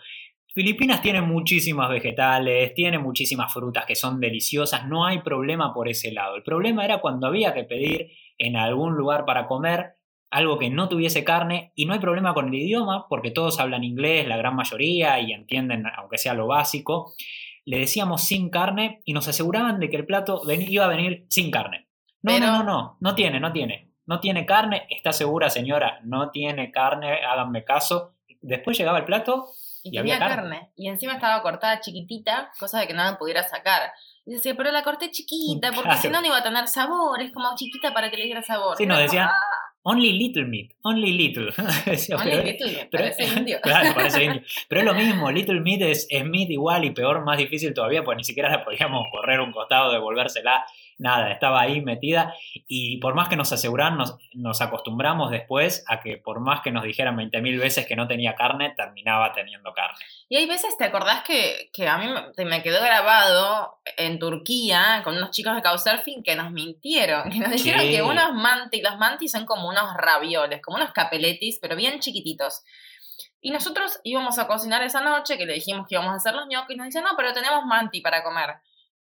Filipinas 0.57 1.03
tiene 1.03 1.21
muchísimas 1.21 1.87
vegetales, 1.87 2.73
tiene 2.73 2.97
muchísimas 2.97 3.53
frutas 3.53 3.85
que 3.85 3.93
son 3.93 4.19
deliciosas, 4.19 4.87
no 4.87 5.05
hay 5.05 5.21
problema 5.21 5.71
por 5.71 5.87
ese 5.87 6.11
lado. 6.11 6.35
El 6.35 6.41
problema 6.41 6.83
era 6.83 6.99
cuando 6.99 7.27
había 7.27 7.53
que 7.53 7.63
pedir 7.63 8.09
en 8.39 8.55
algún 8.55 8.95
lugar 8.95 9.23
para 9.25 9.45
comer 9.45 9.93
algo 10.31 10.57
que 10.57 10.71
no 10.71 10.89
tuviese 10.89 11.23
carne 11.23 11.73
y 11.75 11.85
no 11.85 11.93
hay 11.93 11.99
problema 11.99 12.33
con 12.33 12.47
el 12.47 12.55
idioma 12.55 13.05
porque 13.07 13.29
todos 13.29 13.59
hablan 13.59 13.83
inglés, 13.83 14.27
la 14.27 14.35
gran 14.35 14.55
mayoría, 14.55 15.19
y 15.19 15.31
entienden 15.31 15.83
aunque 15.95 16.17
sea 16.17 16.33
lo 16.33 16.47
básico. 16.47 17.13
Le 17.63 17.77
decíamos 17.77 18.23
sin 18.23 18.49
carne 18.49 19.01
y 19.05 19.13
nos 19.13 19.27
aseguraban 19.27 19.79
de 19.79 19.91
que 19.91 19.97
el 19.97 20.07
plato 20.07 20.41
iba 20.49 20.85
a 20.85 20.89
venir 20.89 21.27
sin 21.29 21.51
carne. 21.51 21.87
No, 22.23 22.39
no, 22.39 22.47
no, 22.47 22.63
no, 22.63 22.97
no 22.99 23.13
tiene, 23.13 23.39
no 23.39 23.51
tiene. 23.51 23.91
No 24.07 24.19
tiene 24.19 24.47
carne, 24.47 24.87
está 24.89 25.13
segura 25.13 25.51
señora, 25.51 25.99
no 26.03 26.31
tiene 26.31 26.71
carne, 26.71 27.23
háganme 27.23 27.63
caso. 27.63 28.15
Después 28.41 28.75
llegaba 28.75 28.97
el 28.97 29.05
plato 29.05 29.49
y, 29.84 29.91
tenía 29.91 30.19
carne. 30.19 30.72
Y 30.75 30.88
encima 30.89 31.13
estaba 31.13 31.41
cortada 31.41 31.79
chiquitita, 31.79 32.51
cosa 32.60 32.79
de 32.79 32.88
que 32.88 32.93
nada 32.93 33.17
pudiera 33.17 33.43
sacar. 33.43 33.91
Y 34.25 34.34
decía, 34.34 34.55
pero 34.55 34.72
la 34.72 34.84
corté 34.84 35.10
chiquita, 35.12 35.72
porque 35.74 35.96
si 35.96 36.10
no, 36.10 36.19
no 36.22 36.27
iba 36.27 36.38
a 36.38 36.43
tener 36.43 36.67
sabor. 36.67 37.22
Es 37.22 37.31
como 37.31 37.55
chiquita 37.55 37.93
para 37.93 38.10
que 38.10 38.17
le 38.17 38.25
diera 38.25 38.41
sabor. 38.41 38.75
Sí, 38.77 38.86
nos 38.86 39.00
decían, 39.00 39.29
only 39.84 40.12
little 40.13 40.46
meat, 40.46 40.72
only 40.84 41.13
little. 41.13 41.48
only 42.17 42.43
little, 42.43 42.89
parece 42.91 43.24
indio. 43.24 43.60
Claro, 43.63 43.93
parece 43.96 44.24
indio. 44.25 44.41
Pero 44.69 44.81
es 44.81 44.86
lo 44.86 44.93
mismo, 44.93 45.31
little 45.31 45.62
meat 45.62 45.81
es, 45.81 46.07
es 46.10 46.25
meat 46.25 46.50
igual 46.50 46.84
y 46.84 46.91
peor, 46.91 47.24
más 47.24 47.38
difícil 47.38 47.74
todavía, 47.74 48.03
pues 48.03 48.17
ni 48.17 48.24
siquiera 48.25 48.50
la 48.50 48.65
podíamos 48.65 49.07
correr 49.12 49.39
un 49.39 49.51
costado, 49.51 49.91
devolvérsela 49.93 50.65
nada, 50.97 51.31
estaba 51.31 51.61
ahí 51.61 51.81
metida 51.81 52.33
y 52.67 52.97
por 52.97 53.13
más 53.13 53.29
que 53.29 53.35
nos 53.35 53.51
aseguraran, 53.53 53.97
nos, 54.33 54.61
acostumbramos 54.61 55.29
después 55.31 55.83
a 55.87 55.99
que 55.99 56.17
por 56.17 56.39
más 56.39 56.61
que 56.61 56.71
nos 56.71 56.83
dijeran 56.83 57.15
20.000 57.15 57.59
veces 57.59 57.85
que 57.85 57.95
no 57.95 58.07
tenía 58.07 58.35
carne, 58.35 58.73
terminaba 58.75 59.33
teniendo 59.33 59.73
carne. 59.73 59.97
Y 60.29 60.37
hay 60.37 60.47
veces, 60.47 60.75
¿te 60.77 60.85
acordás 60.85 61.23
que, 61.23 61.69
a 61.87 61.97
mí 61.97 62.07
me 62.45 62.63
quedó 62.63 62.81
grabado 62.81 63.79
en 63.97 64.19
Turquía 64.19 65.01
con 65.03 65.17
unos 65.17 65.31
chicos 65.31 65.55
de 65.55 65.61
Couchsurfing 65.61 66.23
que 66.23 66.35
nos 66.35 66.51
mintieron, 66.51 67.29
que 67.29 67.39
nos 67.39 67.51
dijeron 67.51 67.81
que 67.81 68.01
unos 68.01 68.33
mantis, 68.33 68.83
los 68.83 68.97
mantis 68.97 69.31
son 69.31 69.45
como 69.45 69.69
unos 69.69 69.93
ravioles, 69.95 70.61
como 70.61 70.77
unos 70.77 70.91
capeletis, 70.91 71.59
pero 71.61 71.75
bien 71.75 71.99
chiquititos. 71.99 72.63
Y 73.39 73.51
nosotros 73.51 73.99
íbamos 74.03 74.39
a 74.39 74.47
cocinar 74.47 74.81
esa 74.81 75.01
noche, 75.01 75.37
que 75.37 75.45
le 75.45 75.53
dijimos 75.53 75.87
que 75.87 75.95
íbamos 75.95 76.11
a 76.11 76.15
hacer 76.15 76.33
los 76.33 76.47
ñoquis, 76.47 76.75
y 76.75 76.77
nos 76.77 76.87
dicen, 76.87 77.03
no, 77.03 77.11
pero 77.15 77.33
tenemos 77.33 77.63
manti 77.65 78.01
para 78.01 78.23
comer. 78.23 78.55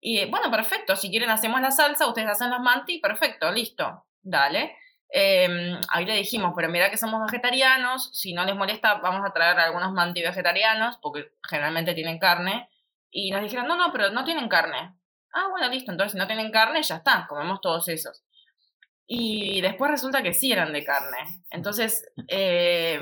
Y 0.05 0.25
bueno, 0.25 0.51
perfecto, 0.51 0.98
si 0.98 1.10
quieren 1.10 1.29
hacemos 1.29 1.62
la 1.62 1.72
salsa, 1.72 2.07
ustedes 2.07 2.27
hacen 2.27 2.50
los 2.50 2.60
manti, 2.60 3.00
perfecto, 3.00 3.50
listo, 3.53 4.05
dale. 4.22 4.75
Em, 5.08 5.80
ahí 5.88 6.06
le 6.06 6.15
dijimos, 6.15 6.51
pero 6.54 6.67
mira 6.67 6.89
que 6.89 6.97
somos 6.97 7.23
vegetarianos, 7.25 8.10
si 8.12 8.34
no 8.34 8.43
les 8.43 8.54
molesta 8.54 8.95
vamos 8.95 9.21
a 9.25 9.32
traer 9.32 9.58
algunos 9.58 9.93
manti 9.93 10.21
vegetarianos, 10.21 10.97
porque 11.01 11.32
generalmente 11.47 11.93
tienen 11.93 12.19
carne. 12.19 12.69
Y 13.12 13.32
nos 13.32 13.43
dijeron, 13.43 13.65
no, 13.65 13.78
no, 13.78 13.93
pero 13.93 14.10
no 14.10 14.25
tienen 14.25 14.49
carne. 14.49 14.93
Ah, 15.34 15.47
bueno, 15.49 15.69
listo, 15.69 15.91
entonces 15.91 16.12
si 16.12 16.17
no 16.17 16.28
tienen 16.28 16.51
carne, 16.51 16.84
ya 16.84 16.97
está, 16.97 17.25
comemos 17.30 17.62
todos 17.62 17.88
esos. 17.88 18.25
Y 19.08 19.62
después 19.62 19.89
resulta 19.89 20.21
que 20.21 20.34
sí 20.34 20.51
eran 20.51 20.73
de 20.73 20.84
carne. 20.84 21.45
Entonces, 21.49 22.12
eh, 22.28 22.99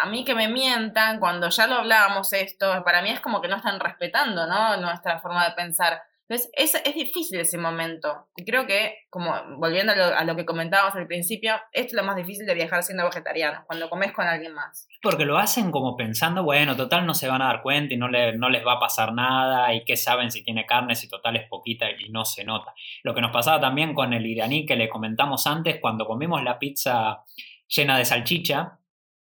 a 0.00 0.06
mí 0.06 0.24
que 0.24 0.36
me 0.36 0.46
mientan, 0.46 1.18
cuando 1.18 1.48
ya 1.48 1.66
lo 1.66 1.76
hablábamos 1.76 2.32
esto, 2.32 2.84
para 2.84 3.02
mí 3.02 3.10
es 3.10 3.20
como 3.20 3.40
que 3.40 3.48
no 3.48 3.56
están 3.56 3.80
respetando. 3.80 4.46
Nuestra 4.76 5.18
forma 5.18 5.48
de 5.48 5.54
pensar. 5.56 6.00
Entonces, 6.26 6.50
es, 6.56 6.74
es 6.74 6.94
difícil 6.94 7.38
ese 7.38 7.58
momento. 7.58 8.28
Y 8.34 8.44
creo 8.44 8.66
que, 8.66 8.94
como 9.10 9.34
volviendo 9.58 9.92
a 9.92 10.24
lo, 10.24 10.36
que 10.36 10.46
comentábamos 10.46 10.94
al 10.94 11.06
principio, 11.06 11.54
esto 11.72 11.88
es 11.88 11.92
lo 11.92 12.02
más 12.02 12.16
difícil 12.16 12.46
de 12.46 12.54
viajar 12.54 12.82
siendo 12.82 13.04
vegetariano, 13.04 13.64
cuando 13.66 13.90
comes 13.90 14.12
con 14.12 14.26
alguien 14.26 14.54
más. 14.54 14.88
Porque 15.02 15.26
lo 15.26 15.36
hacen 15.36 15.70
como 15.70 15.96
pensando, 15.96 16.42
bueno, 16.42 16.76
total 16.76 17.04
no 17.04 17.12
se 17.12 17.28
van 17.28 17.42
a 17.42 17.46
dar 17.46 17.62
cuenta 17.62 17.92
y 17.92 17.98
no, 17.98 18.08
le, 18.08 18.36
no 18.38 18.48
les 18.48 18.66
va 18.66 18.74
a 18.74 18.80
pasar 18.80 19.12
nada, 19.12 19.74
y 19.74 19.84
qué 19.84 19.96
saben 19.96 20.30
si 20.30 20.42
tiene 20.42 20.64
carne, 20.64 20.94
si 20.94 21.08
total 21.08 21.36
es 21.36 21.46
poquita 21.46 21.90
y 21.90 22.08
no 22.08 22.24
se 22.24 22.44
nota. 22.44 22.72
Lo 23.02 23.14
que 23.14 23.20
nos 23.20 23.30
pasaba 23.30 23.60
también 23.60 23.92
con 23.92 24.14
el 24.14 24.24
iraní 24.24 24.64
que 24.64 24.76
le 24.76 24.88
comentamos 24.88 25.46
antes, 25.46 25.78
cuando 25.78 26.06
comimos 26.06 26.42
la 26.42 26.58
pizza 26.58 27.24
llena 27.68 27.98
de 27.98 28.06
salchicha, 28.06 28.78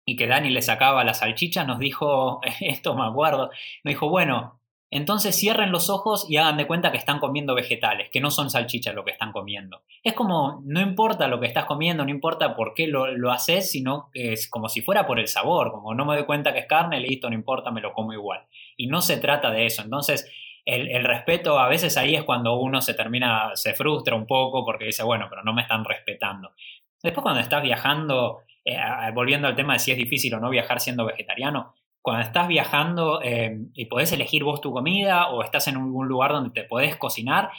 y 0.04 0.16
que 0.16 0.26
Dani 0.26 0.50
le 0.50 0.62
sacaba 0.62 1.04
la 1.04 1.14
salchicha, 1.14 1.62
nos 1.64 1.78
dijo, 1.78 2.40
esto 2.60 2.96
me 2.96 3.06
acuerdo, 3.06 3.50
me 3.84 3.92
dijo, 3.92 4.08
bueno, 4.08 4.59
entonces 4.90 5.36
cierren 5.36 5.70
los 5.70 5.88
ojos 5.88 6.26
y 6.28 6.36
hagan 6.36 6.56
de 6.56 6.66
cuenta 6.66 6.90
que 6.90 6.98
están 6.98 7.20
comiendo 7.20 7.54
vegetales, 7.54 8.10
que 8.10 8.20
no 8.20 8.32
son 8.32 8.50
salchichas 8.50 8.94
lo 8.94 9.04
que 9.04 9.12
están 9.12 9.30
comiendo. 9.30 9.82
Es 10.02 10.14
como, 10.14 10.62
no 10.64 10.80
importa 10.80 11.28
lo 11.28 11.38
que 11.38 11.46
estás 11.46 11.66
comiendo, 11.66 12.04
no 12.04 12.10
importa 12.10 12.56
por 12.56 12.74
qué 12.74 12.88
lo, 12.88 13.30
haces, 13.30 13.70
sino 13.70 14.10
es 14.14 14.48
como 14.48 14.68
si 14.68 14.82
fuera 14.82 15.06
por 15.06 15.20
el 15.20 15.28
sabor, 15.28 15.70
como 15.70 15.94
no 15.94 16.04
me 16.04 16.16
doy 16.16 16.24
cuenta 16.24 16.52
que 16.52 16.58
es 16.60 16.66
carne, 16.66 16.98
listo, 16.98 17.28
no 17.30 17.36
importa, 17.36 17.70
me 17.70 17.80
lo 17.80 17.92
como 17.92 18.12
igual. 18.12 18.46
Y 18.76 18.88
no 18.88 19.00
se 19.00 19.18
trata 19.18 19.52
de 19.52 19.66
eso. 19.66 19.82
Entonces, 19.82 20.28
el, 20.64 21.04
respeto 21.04 21.60
a 21.60 21.68
veces 21.68 21.96
ahí 21.96 22.16
es 22.16 22.24
cuando 22.24 22.54
uno 22.54 22.80
se 22.80 22.94
termina, 22.94 23.50
se 23.54 23.74
frustra 23.74 24.16
un 24.16 24.26
poco 24.26 24.64
porque 24.64 24.86
dice, 24.86 25.04
bueno, 25.04 25.28
pero 25.30 25.44
no 25.44 25.52
me 25.52 25.62
están 25.62 25.84
respetando. 25.84 26.52
Después 27.00 27.22
cuando 27.22 27.40
estás 27.40 27.62
viajando, 27.62 28.40
eh, 28.64 28.76
volviendo 29.14 29.46
al 29.46 29.54
tema 29.54 29.74
de 29.74 29.78
si 29.78 29.92
es 29.92 29.96
difícil 29.96 30.34
o 30.34 30.40
no 30.40 30.50
viajar 30.50 30.80
siendo 30.80 31.04
vegetariano, 31.04 31.74
cuando 32.02 32.22
estás 32.22 32.48
viajando 32.48 33.20
eh, 33.22 33.58
y 33.74 33.86
podés 33.86 34.12
elegir 34.12 34.44
vos 34.44 34.60
tu 34.60 34.72
comida 34.72 35.28
o 35.28 35.42
estás 35.42 35.68
en 35.68 35.76
algún 35.76 36.08
lugar 36.08 36.32
donde 36.32 36.50
te 36.50 36.66
podés 36.66 36.96
cocinar, 36.96 37.50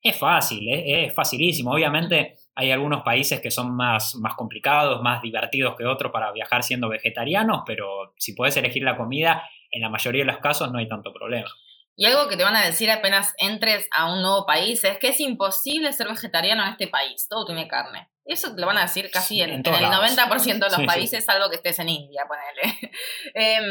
es 0.00 0.16
fácil, 0.16 0.68
es 0.68 1.12
facilísimo. 1.12 1.72
Obviamente 1.72 2.36
hay 2.54 2.70
algunos 2.70 3.02
países 3.02 3.40
que 3.40 3.50
son 3.50 3.74
más, 3.74 4.14
más 4.14 4.34
complicados, 4.34 5.02
más 5.02 5.20
divertidos 5.22 5.74
que 5.76 5.84
otros 5.84 6.12
para 6.12 6.30
viajar 6.32 6.62
siendo 6.62 6.88
vegetarianos, 6.88 7.62
pero 7.66 8.14
si 8.16 8.34
podés 8.34 8.56
elegir 8.56 8.84
la 8.84 8.96
comida, 8.96 9.42
en 9.70 9.82
la 9.82 9.88
mayoría 9.88 10.22
de 10.24 10.32
los 10.32 10.38
casos 10.38 10.70
no 10.70 10.78
hay 10.78 10.88
tanto 10.88 11.12
problema. 11.12 11.50
Y 11.96 12.06
algo 12.06 12.28
que 12.28 12.36
te 12.36 12.44
van 12.44 12.54
a 12.54 12.64
decir 12.64 12.90
apenas 12.92 13.34
entres 13.38 13.88
a 13.90 14.12
un 14.12 14.22
nuevo 14.22 14.46
país 14.46 14.84
es 14.84 14.98
que 14.98 15.08
es 15.08 15.18
imposible 15.18 15.92
ser 15.92 16.06
vegetariano 16.06 16.62
en 16.62 16.70
este 16.70 16.86
país, 16.86 17.26
todo 17.28 17.44
tiene 17.44 17.66
carne. 17.66 18.08
Eso 18.28 18.54
te 18.54 18.60
lo 18.60 18.66
van 18.66 18.76
a 18.76 18.82
decir 18.82 19.10
casi 19.10 19.40
en, 19.40 19.50
el 19.50 19.62
90% 19.64 20.44
de 20.44 20.76
los 20.76 20.86
países, 20.86 21.24
salvo 21.24 21.48
que 21.48 21.56
estés 21.56 21.78
en 21.78 21.88
India, 21.88 22.26
ponele. 22.28 22.78
Em, 23.34 23.64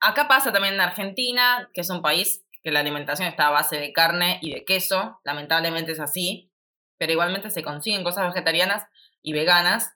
acá 0.00 0.28
pasa 0.28 0.52
también 0.52 0.74
en 0.74 0.80
Argentina, 0.82 1.70
que 1.72 1.80
es 1.80 1.88
un 1.88 2.02
país 2.02 2.44
que 2.62 2.70
la 2.70 2.80
alimentación 2.80 3.26
está 3.26 3.46
a 3.46 3.50
base 3.50 3.78
de 3.78 3.94
carne 3.94 4.38
y 4.42 4.52
de 4.52 4.66
queso, 4.66 5.18
lamentablemente 5.24 5.92
es 5.92 6.00
así, 6.00 6.52
pero 6.98 7.12
igualmente 7.12 7.48
se 7.48 7.62
consiguen 7.62 8.04
cosas 8.04 8.26
vegetarianas 8.26 8.84
y 9.22 9.32
veganas. 9.32 9.94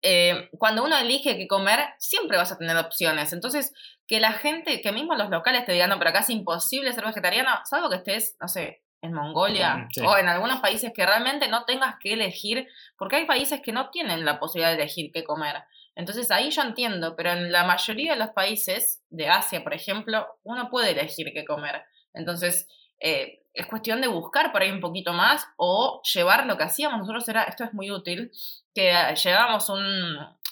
Em, 0.00 0.48
cuando 0.56 0.84
uno 0.84 0.96
elige 0.96 1.36
qué 1.36 1.48
comer, 1.48 1.80
siempre 1.98 2.36
vas 2.36 2.52
a 2.52 2.58
tener 2.58 2.76
opciones. 2.76 3.32
Entonces, 3.32 3.72
que 4.06 4.20
la 4.20 4.32
gente, 4.32 4.80
que 4.80 4.92
mismo 4.92 5.16
los 5.16 5.28
locales 5.28 5.64
te 5.66 5.72
digan, 5.72 5.90
no, 5.90 5.98
pero 5.98 6.10
acá 6.10 6.20
es 6.20 6.30
imposible 6.30 6.92
ser 6.92 7.04
vegetariano, 7.04 7.50
salvo 7.64 7.90
que 7.90 7.96
estés, 7.96 8.36
no 8.40 8.46
sé, 8.46 8.83
en 9.04 9.12
Mongolia 9.12 9.86
o 10.04 10.16
en 10.16 10.28
algunos 10.28 10.60
países 10.60 10.92
que 10.94 11.04
realmente 11.04 11.46
no 11.48 11.64
tengas 11.64 11.96
que 12.00 12.14
elegir, 12.14 12.66
porque 12.96 13.16
hay 13.16 13.26
países 13.26 13.60
que 13.60 13.70
no 13.70 13.90
tienen 13.90 14.24
la 14.24 14.40
posibilidad 14.40 14.70
de 14.70 14.82
elegir 14.82 15.10
qué 15.12 15.24
comer. 15.24 15.62
Entonces 15.94 16.30
ahí 16.30 16.50
yo 16.50 16.62
entiendo, 16.62 17.14
pero 17.14 17.32
en 17.32 17.52
la 17.52 17.64
mayoría 17.64 18.14
de 18.14 18.18
los 18.18 18.30
países 18.30 19.02
de 19.10 19.28
Asia, 19.28 19.62
por 19.62 19.74
ejemplo, 19.74 20.26
uno 20.42 20.70
puede 20.70 20.92
elegir 20.92 21.32
qué 21.34 21.44
comer. 21.44 21.82
Entonces 22.14 22.66
eh, 22.98 23.42
es 23.52 23.66
cuestión 23.66 24.00
de 24.00 24.08
buscar 24.08 24.52
por 24.52 24.62
ahí 24.62 24.70
un 24.70 24.80
poquito 24.80 25.12
más 25.12 25.46
o 25.56 26.00
llevar 26.14 26.46
lo 26.46 26.56
que 26.56 26.64
hacíamos 26.64 26.98
nosotros 27.00 27.28
era, 27.28 27.42
esto 27.42 27.64
es 27.64 27.74
muy 27.74 27.90
útil, 27.90 28.32
que 28.74 28.92
llevábamos 29.22 29.68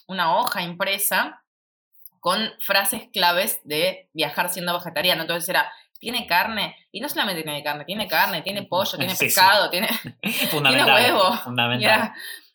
una 0.06 0.36
hoja 0.36 0.62
impresa 0.62 1.42
con 2.20 2.38
frases 2.60 3.08
claves 3.12 3.60
de 3.64 4.08
viajar 4.12 4.48
siendo 4.50 4.74
vegetariano. 4.74 5.22
Entonces 5.22 5.48
era, 5.48 5.72
tiene 6.02 6.26
carne, 6.26 6.74
y 6.90 7.00
no 7.00 7.08
solamente 7.08 7.44
tiene 7.44 7.62
carne, 7.62 7.84
tiene 7.84 8.08
carne, 8.08 8.42
tiene 8.42 8.62
pollo, 8.68 8.98
tiene 8.98 9.14
pescado, 9.14 9.70
tiene, 9.70 9.88
tiene 10.20 10.84
huevo. 10.84 11.32
Fundamental. 11.44 12.12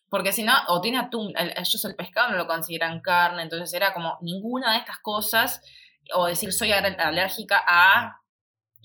Porque 0.09 0.33
si 0.33 0.43
no, 0.43 0.53
o 0.67 0.81
tiene 0.81 0.99
atún, 0.99 1.33
ellos 1.37 1.85
el 1.85 1.95
pescado 1.95 2.31
no 2.31 2.37
lo 2.37 2.45
consideran 2.45 2.99
carne, 2.99 3.43
entonces 3.43 3.73
era 3.73 3.93
como 3.93 4.17
ninguna 4.21 4.73
de 4.73 4.79
estas 4.79 4.99
cosas, 4.99 5.61
o 6.13 6.27
decir 6.27 6.51
soy 6.51 6.73
alérgica 6.73 7.63
a 7.65 8.16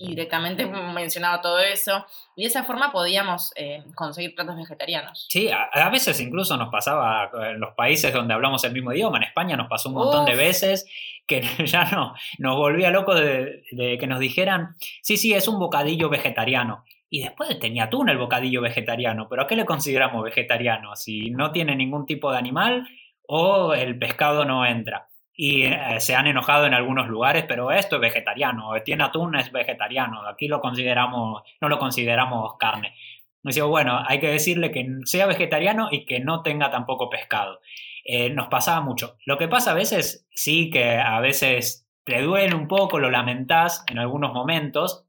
y 0.03 0.07
directamente 0.07 0.65
mencionaba 0.93 1.41
todo 1.41 1.59
eso. 1.59 2.05
Y 2.35 2.43
de 2.43 2.49
esa 2.49 2.63
forma 2.63 2.91
podíamos 2.91 3.53
eh, 3.55 3.83
conseguir 3.95 4.35
platos 4.35 4.57
vegetarianos. 4.57 5.27
Sí, 5.29 5.49
a, 5.49 5.89
veces 5.89 6.19
incluso 6.19 6.57
nos 6.57 6.69
pasaba 6.69 7.31
en 7.49 7.59
los 7.59 7.73
países 7.75 8.11
donde 8.11 8.33
hablamos 8.33 8.63
el 8.65 8.73
mismo 8.73 8.91
idioma. 8.91 9.17
En 9.17 9.23
España 9.23 9.55
nos 9.55 9.67
pasó 9.67 9.89
un 9.89 9.95
montón 9.95 10.25
de 10.25 10.35
veces 10.35 10.85
que 11.25 11.41
ya 11.65 11.85
no, 11.85 12.15
nos 12.37 12.57
volvía 12.57 12.91
loco 12.91 13.15
de, 13.15 13.63
que 13.71 14.07
nos 14.07 14.19
dijeran, 14.19 14.75
sí, 15.01 15.15
sí, 15.15 15.33
es 15.33 15.47
un 15.47 15.57
bocadillo 15.57 16.09
vegetariano. 16.09 16.83
Y 17.09 17.21
después 17.21 17.57
tenía 17.59 17.85
atún 17.85 18.09
el 18.09 18.17
bocadillo 18.17 18.59
vegetariano, 18.59 19.29
pero 19.29 19.43
¿a 19.43 19.47
qué 19.47 19.55
le 19.55 19.65
consideramos 19.65 20.23
vegetariano? 20.23 20.95
Si 20.95 21.29
no 21.29 21.51
tiene 21.51 21.75
ningún 21.75 22.07
tipo 22.07 22.31
de 22.31 22.39
animal 22.39 22.87
o 23.27 23.73
el 23.75 23.97
pescado 23.99 24.43
no 24.45 24.65
entra 24.65 25.07
y 25.35 25.63
eh, 25.63 25.99
se 25.99 26.15
han 26.15 26.27
enojado 26.27 26.65
en 26.65 26.73
algunos 26.73 27.07
lugares, 27.07 27.45
pero 27.47 27.71
esto 27.71 27.95
es 27.95 28.01
vegetariano, 28.01 28.71
tiene 28.85 29.03
atún, 29.03 29.35
es 29.35 29.51
vegetariano, 29.51 30.27
aquí 30.27 30.47
lo 30.47 30.61
consideramos, 30.61 31.43
no 31.59 31.69
lo 31.69 31.79
consideramos 31.79 32.57
carne. 32.59 32.95
digo, 33.43 33.67
bueno, 33.67 34.03
hay 34.07 34.19
que 34.19 34.27
decirle 34.27 34.71
que 34.71 34.87
sea 35.05 35.25
vegetariano 35.25 35.89
y 35.91 36.05
que 36.05 36.19
no 36.19 36.43
tenga 36.43 36.69
tampoco 36.69 37.09
pescado. 37.09 37.59
Eh, 38.05 38.29
nos 38.29 38.47
pasaba 38.47 38.81
mucho. 38.81 39.17
Lo 39.25 39.37
que 39.37 39.47
pasa 39.47 39.71
a 39.71 39.75
veces, 39.75 40.27
sí 40.31 40.69
que 40.69 40.97
a 40.97 41.19
veces 41.19 41.87
te 42.03 42.21
duele 42.21 42.53
un 42.53 42.67
poco, 42.67 42.99
lo 42.99 43.09
lamentás 43.09 43.83
en 43.89 43.97
algunos 43.97 44.33
momentos, 44.33 45.05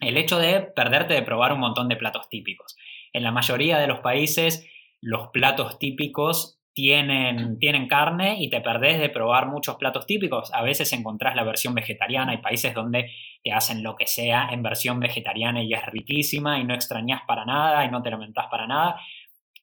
el 0.00 0.16
hecho 0.16 0.38
de 0.38 0.62
perderte 0.62 1.14
de 1.14 1.22
probar 1.22 1.52
un 1.52 1.60
montón 1.60 1.88
de 1.88 1.96
platos 1.96 2.28
típicos. 2.28 2.76
En 3.12 3.22
la 3.22 3.32
mayoría 3.32 3.78
de 3.78 3.86
los 3.86 4.00
países, 4.00 4.66
los 5.00 5.28
platos 5.28 5.78
típicos 5.78 6.59
tienen, 6.72 7.58
tienen 7.58 7.88
carne 7.88 8.36
y 8.38 8.48
te 8.48 8.60
perdés 8.60 9.00
de 9.00 9.08
probar 9.08 9.46
muchos 9.46 9.76
platos 9.76 10.06
típicos. 10.06 10.52
A 10.54 10.62
veces 10.62 10.92
encontrás 10.92 11.34
la 11.34 11.44
versión 11.44 11.74
vegetariana. 11.74 12.32
Hay 12.32 12.38
países 12.38 12.74
donde 12.74 13.10
te 13.42 13.52
hacen 13.52 13.82
lo 13.82 13.96
que 13.96 14.06
sea 14.06 14.48
en 14.50 14.62
versión 14.62 15.00
vegetariana 15.00 15.62
y 15.62 15.72
es 15.72 15.84
riquísima 15.86 16.58
y 16.58 16.64
no 16.64 16.74
extrañas 16.74 17.22
para 17.26 17.44
nada 17.44 17.84
y 17.84 17.90
no 17.90 18.02
te 18.02 18.10
lamentás 18.10 18.46
para 18.50 18.66
nada. 18.66 19.00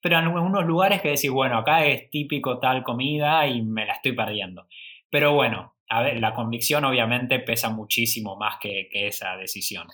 Pero 0.01 0.17
en 0.17 0.25
algunos 0.25 0.65
lugares 0.65 1.01
que 1.01 1.09
decís, 1.09 1.31
bueno, 1.31 1.57
acá 1.57 1.85
es 1.85 2.09
típico 2.09 2.59
tal 2.59 2.83
comida 2.83 3.47
y 3.47 3.61
me 3.61 3.85
la 3.85 3.93
estoy 3.93 4.13
perdiendo. 4.13 4.67
Pero 5.09 5.33
bueno, 5.33 5.75
la 5.89 6.33
convicción 6.33 6.85
obviamente 6.85 7.39
pesa 7.39 7.69
muchísimo 7.69 8.35
más 8.35 8.57
que, 8.59 8.89
que 8.91 9.07
esa 9.07 9.37
decisión. 9.37 9.87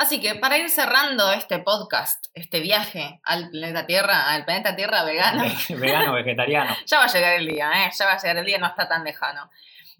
Así 0.00 0.18
que 0.18 0.34
para 0.34 0.56
ir 0.56 0.70
cerrando 0.70 1.30
este 1.30 1.58
podcast, 1.58 2.28
este 2.32 2.60
viaje 2.60 3.20
al 3.22 3.50
planeta 3.50 3.84
Tierra, 3.84 4.32
al 4.32 4.46
planeta 4.46 4.74
Tierra 4.74 5.04
vegano. 5.04 5.44
vegano, 5.68 6.14
vegetariano. 6.14 6.74
ya 6.86 7.00
va 7.00 7.04
a 7.04 7.08
llegar 7.08 7.34
el 7.34 7.46
día, 7.46 7.70
¿eh? 7.84 7.90
Ya 7.92 8.06
va 8.06 8.12
a 8.14 8.16
llegar 8.16 8.38
el 8.38 8.46
día, 8.46 8.56
no 8.56 8.68
está 8.68 8.88
tan 8.88 9.04
lejano. 9.04 9.50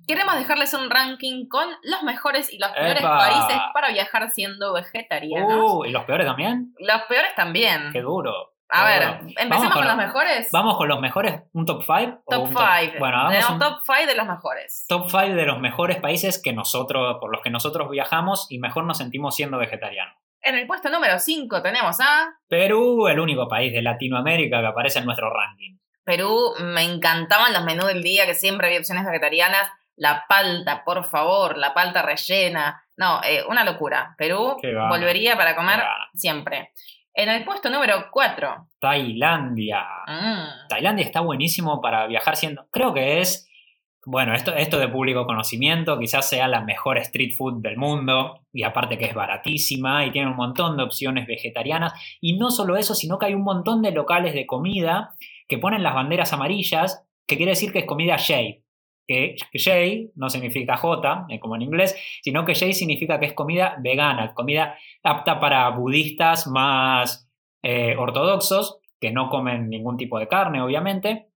Queremos 0.09 0.37
dejarles 0.37 0.73
un 0.73 0.89
ranking 0.89 1.49
con 1.49 1.69
los 1.83 2.03
mejores 2.03 2.51
y 2.51 2.57
los 2.57 2.71
peores 2.71 3.03
países 3.03 3.61
para 3.75 3.91
viajar 3.91 4.31
siendo 4.31 4.73
vegetarianos. 4.73 5.71
Uh, 5.71 5.85
¿y 5.85 5.91
los 5.91 6.05
peores 6.07 6.27
también? 6.27 6.75
Los 6.79 7.03
peores 7.03 7.35
también. 7.35 7.93
Qué 7.93 8.01
duro. 8.01 8.55
A 8.73 8.85
ver, 8.85 9.03
empecemos 9.37 9.73
con, 9.73 9.85
los, 9.85 9.97
mejores. 9.97 10.49
Vamos 10.53 10.77
con 10.77 10.89
los 10.89 11.01
mejores, 11.01 11.43
un 11.53 11.67
top 11.67 11.83
5. 11.83 12.23
Top 12.29 12.47
5. 12.47 12.99
Bueno, 12.99 13.17
vamos 13.17 13.51
un 13.51 13.59
top 13.59 13.79
5 13.85 14.07
de 14.07 14.15
los 14.15 14.27
mejores. 14.27 14.85
Top 14.89 15.11
5 15.11 15.35
de 15.35 15.45
los 15.45 15.59
mejores 15.59 15.97
países 15.97 16.41
que 16.41 16.53
nosotros, 16.53 17.17
por 17.21 17.33
los 17.33 17.43
que 17.43 17.51
nosotros 17.51 17.91
viajamos 17.91 18.47
y 18.49 18.59
mejor 18.59 18.85
nos 18.85 18.99
sentimos 18.99 19.35
siendo 19.35 19.59
vegetarianos. 19.59 20.15
En 20.43 20.55
el 20.55 20.67
puesto 20.67 20.89
número 20.89 21.19
5 21.19 21.63
tenemos 21.63 22.01
a... 22.01 22.33
Perú, 22.49 23.09
el 23.09 23.21
único 23.21 23.49
país 23.49 23.73
de 23.73 23.83
Latinoamérica 23.83 24.61
que 24.61 24.67
aparece 24.67 25.01
en 25.01 25.05
nuestro 25.05 25.31
ranking. 25.31 25.77
Perú, 26.05 26.55
me 26.61 26.83
encantaban 26.83 27.53
los 27.53 27.65
menús 27.65 27.87
del 27.87 28.03
día, 28.03 28.27
que 28.27 28.35
siempre 28.35 28.69
había 28.69 28.79
opciones 28.79 29.05
vegetarianas. 29.05 29.69
La 29.97 30.25
palta, 30.29 30.83
por 30.85 31.05
favor, 31.05 31.59
la 31.59 31.75
palta 31.75 32.03
rellena. 32.03 32.83
No, 32.97 33.21
eh, 33.23 33.45
una 33.49 33.65
locura. 33.65 34.15
Perú 34.17 34.57
volvería 34.89 35.37
para 35.37 35.55
comer 35.55 35.83
siempre. 36.15 36.73
En 37.15 37.29
el 37.29 37.45
puesto 37.45 37.71
número 37.71 38.07
4. 38.11 38.69
Tailandia. 38.79 39.85
Mm. 40.07 40.69
Tailandia 40.69 41.05
está 41.05 41.21
buenísimo 41.21 41.81
para 41.81 42.07
viajar 42.07 42.37
siendo. 42.37 42.67
Creo 42.71 42.95
que 42.95 43.21
es. 43.21 43.47
Bueno, 44.07 44.35
esto, 44.35 44.55
esto 44.55 44.79
de 44.79 44.89
público 44.89 45.27
conocimiento, 45.27 45.99
quizás 45.99 46.27
sea 46.29 46.49
la 46.49 46.63
mejor 46.63 46.97
street 46.99 47.35
food 47.37 47.61
del 47.61 47.77
mundo, 47.77 48.47
y 48.51 48.63
aparte 48.63 48.97
que 48.97 49.05
es 49.05 49.15
baratísima 49.15 50.07
y 50.07 50.11
tiene 50.11 50.31
un 50.31 50.37
montón 50.37 50.79
de 50.79 50.85
opciones 50.85 51.27
vegetarianas. 51.27 51.93
Y 52.21 52.39
no 52.39 52.51
solo 52.51 52.77
eso, 52.77 52.95
sino 52.95 53.19
que 53.19 53.27
hay 53.27 53.35
un 53.35 53.45
montón 53.45 53.83
de 53.83 53.91
locales 53.91 54.33
de 54.33 54.47
comida 54.47 55.15
que 55.49 55.59
ponen 55.59 55.83
las 55.83 55.95
banderas 55.95 56.33
amarillas, 56.33 57.07
que 57.27 57.37
quiere 57.37 57.53
decir 57.53 57.73
que 57.73 57.81
es 57.81 57.85
comida 57.85 58.17
shade 58.17 58.60
que 59.11 59.35
J 59.53 60.13
no 60.15 60.31
significa 60.31 60.77
J, 60.77 61.27
eh, 61.29 61.41
como 61.41 61.57
en 61.57 61.63
inglés, 61.63 61.97
sino 62.23 62.45
que 62.45 62.55
J 62.55 62.73
significa 62.73 63.19
que 63.19 63.27
es 63.27 63.33
comida 63.33 63.77
vegana, 63.81 64.33
comida 64.35 64.77
apta 65.03 65.41
para 65.41 65.69
budistas 65.71 66.47
más 66.47 67.29
eh, 67.63 67.97
ortodoxos, 67.99 68.79
que 69.01 69.11
no 69.11 69.29
comen 69.29 69.69
ningún 69.69 69.97
tipo 69.97 70.21
de 70.21 70.29
carne, 70.29 70.63
obviamente, 70.63 71.27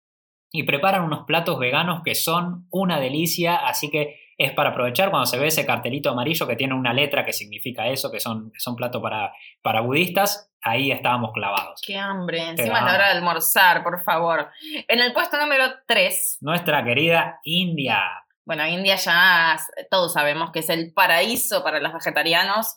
y 0.52 0.62
preparan 0.62 1.02
unos 1.02 1.24
platos 1.26 1.58
veganos 1.58 2.02
que 2.04 2.14
son 2.14 2.68
una 2.70 3.00
delicia, 3.00 3.56
así 3.56 3.90
que 3.90 4.20
es 4.36 4.52
para 4.52 4.70
aprovechar 4.70 5.10
cuando 5.10 5.26
se 5.26 5.38
ve 5.38 5.48
ese 5.48 5.66
cartelito 5.66 6.10
amarillo 6.10 6.46
que 6.46 6.56
tiene 6.56 6.74
una 6.74 6.92
letra 6.92 7.24
que 7.24 7.32
significa 7.32 7.86
eso, 7.88 8.10
que 8.10 8.20
son, 8.20 8.52
son 8.56 8.76
platos 8.76 9.00
para, 9.02 9.32
para 9.62 9.80
budistas, 9.80 10.50
ahí 10.62 10.90
estábamos 10.90 11.32
clavados. 11.32 11.80
Qué 11.84 11.96
hambre, 11.96 12.50
encima 12.50 12.78
es 12.78 12.84
la 12.84 12.94
hora 12.94 13.06
de 13.08 13.18
almorzar, 13.18 13.82
por 13.82 14.02
favor. 14.02 14.50
En 14.88 15.00
el 15.00 15.12
puesto 15.12 15.38
número 15.38 15.64
3. 15.86 16.38
Nuestra 16.40 16.82
querida 16.84 17.40
India. 17.44 18.02
Bueno, 18.44 18.66
India 18.66 18.96
ya 18.96 19.56
todos 19.90 20.12
sabemos 20.12 20.50
que 20.50 20.58
es 20.58 20.68
el 20.68 20.92
paraíso 20.92 21.62
para 21.62 21.80
los 21.80 21.92
vegetarianos. 21.92 22.76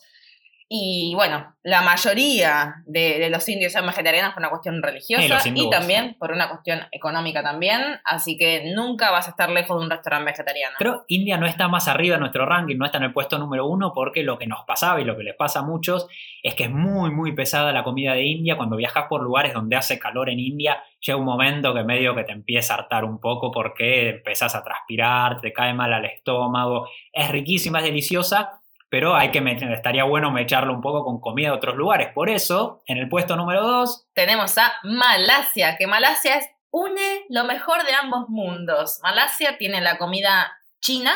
Y 0.69 1.13
bueno, 1.15 1.55
la 1.63 1.81
mayoría 1.81 2.83
de, 2.85 3.29
los 3.29 3.47
indios 3.47 3.71
son 3.71 3.85
vegetarianos 3.85 4.33
por 4.33 4.41
una 4.41 4.49
cuestión 4.49 4.83
religiosa 4.83 5.39
y, 5.45 5.69
también 5.69 6.17
por 6.19 6.31
una 6.31 6.49
cuestión 6.49 6.81
económica 6.91 7.41
también, 7.41 7.81
así 8.03 8.37
que 8.37 8.73
nunca 8.75 9.09
vas 9.11 9.27
a 9.27 9.31
estar 9.31 9.49
lejos 9.49 9.77
de 9.77 9.85
un 9.85 9.89
restaurante 9.89 10.31
vegetariano. 10.31 10.75
Pero 10.77 11.05
India 11.07 11.37
no 11.37 11.45
está 11.45 11.69
más 11.69 11.87
arriba 11.87 12.15
en 12.15 12.21
nuestro 12.21 12.45
ranking, 12.45 12.77
no 12.77 12.85
está 12.85 12.97
en 12.97 13.05
el 13.05 13.13
puesto 13.13 13.37
número 13.37 13.65
uno 13.65 13.93
porque 13.93 14.23
lo 14.23 14.37
que 14.37 14.45
nos 14.45 14.65
pasaba 14.65 14.99
y 14.99 15.05
lo 15.05 15.15
que 15.15 15.23
les 15.23 15.35
pasa 15.35 15.59
a 15.59 15.63
muchos 15.63 16.07
es 16.43 16.53
que 16.53 16.65
es 16.65 16.71
muy 16.71 17.11
muy 17.11 17.31
pesada 17.33 17.71
la 17.71 17.85
comida 17.85 18.13
de 18.13 18.25
India, 18.25 18.57
cuando 18.57 18.75
viajas 18.75 19.05
por 19.07 19.21
lugares 19.21 19.53
donde 19.53 19.77
hace 19.77 19.97
calor 19.99 20.29
en 20.29 20.39
India, 20.39 20.83
llega 20.99 21.17
un 21.17 21.25
momento 21.25 21.73
que 21.73 21.83
medio 21.83 22.13
que 22.13 22.25
te 22.25 22.33
empieza 22.33 22.73
a 22.73 22.77
hartar 22.77 23.05
un 23.05 23.21
poco 23.21 23.51
porque 23.51 24.09
empezás 24.09 24.53
a 24.53 24.63
transpirar, 24.63 25.39
te 25.39 25.53
cae 25.53 25.73
mal 25.73 25.93
al 25.93 26.05
estómago, 26.05 26.89
es 27.13 27.29
riquísima, 27.29 27.79
es 27.79 27.85
deliciosa, 27.85 28.61
pero 28.89 29.15
hay 29.15 29.31
que 29.31 29.39
estaría 29.73 30.03
bueno 30.03 30.31
mecharlo 30.31 30.73
un 30.73 30.81
poco 30.81 31.03
con 31.03 31.19
comida 31.19 31.49
de 31.49 31.55
otros 31.55 31.75
lugares. 31.75 32.09
Por 32.13 32.29
eso, 32.29 32.83
en 32.85 32.97
el 32.97 33.09
puesto 33.09 33.35
número 33.35 33.61
2 33.61 34.07
tenemos 34.13 34.57
a 34.57 34.73
Malasia, 34.83 35.77
que 35.77 35.87
Malasia 35.87 36.39
une 36.71 37.25
lo 37.29 37.43
mejor 37.45 37.85
de 37.85 37.93
ambos 37.93 38.29
mundos. 38.29 38.99
Malasia 39.03 39.57
tiene 39.57 39.81
la 39.81 39.97
comida 39.97 40.57
china 40.79 41.11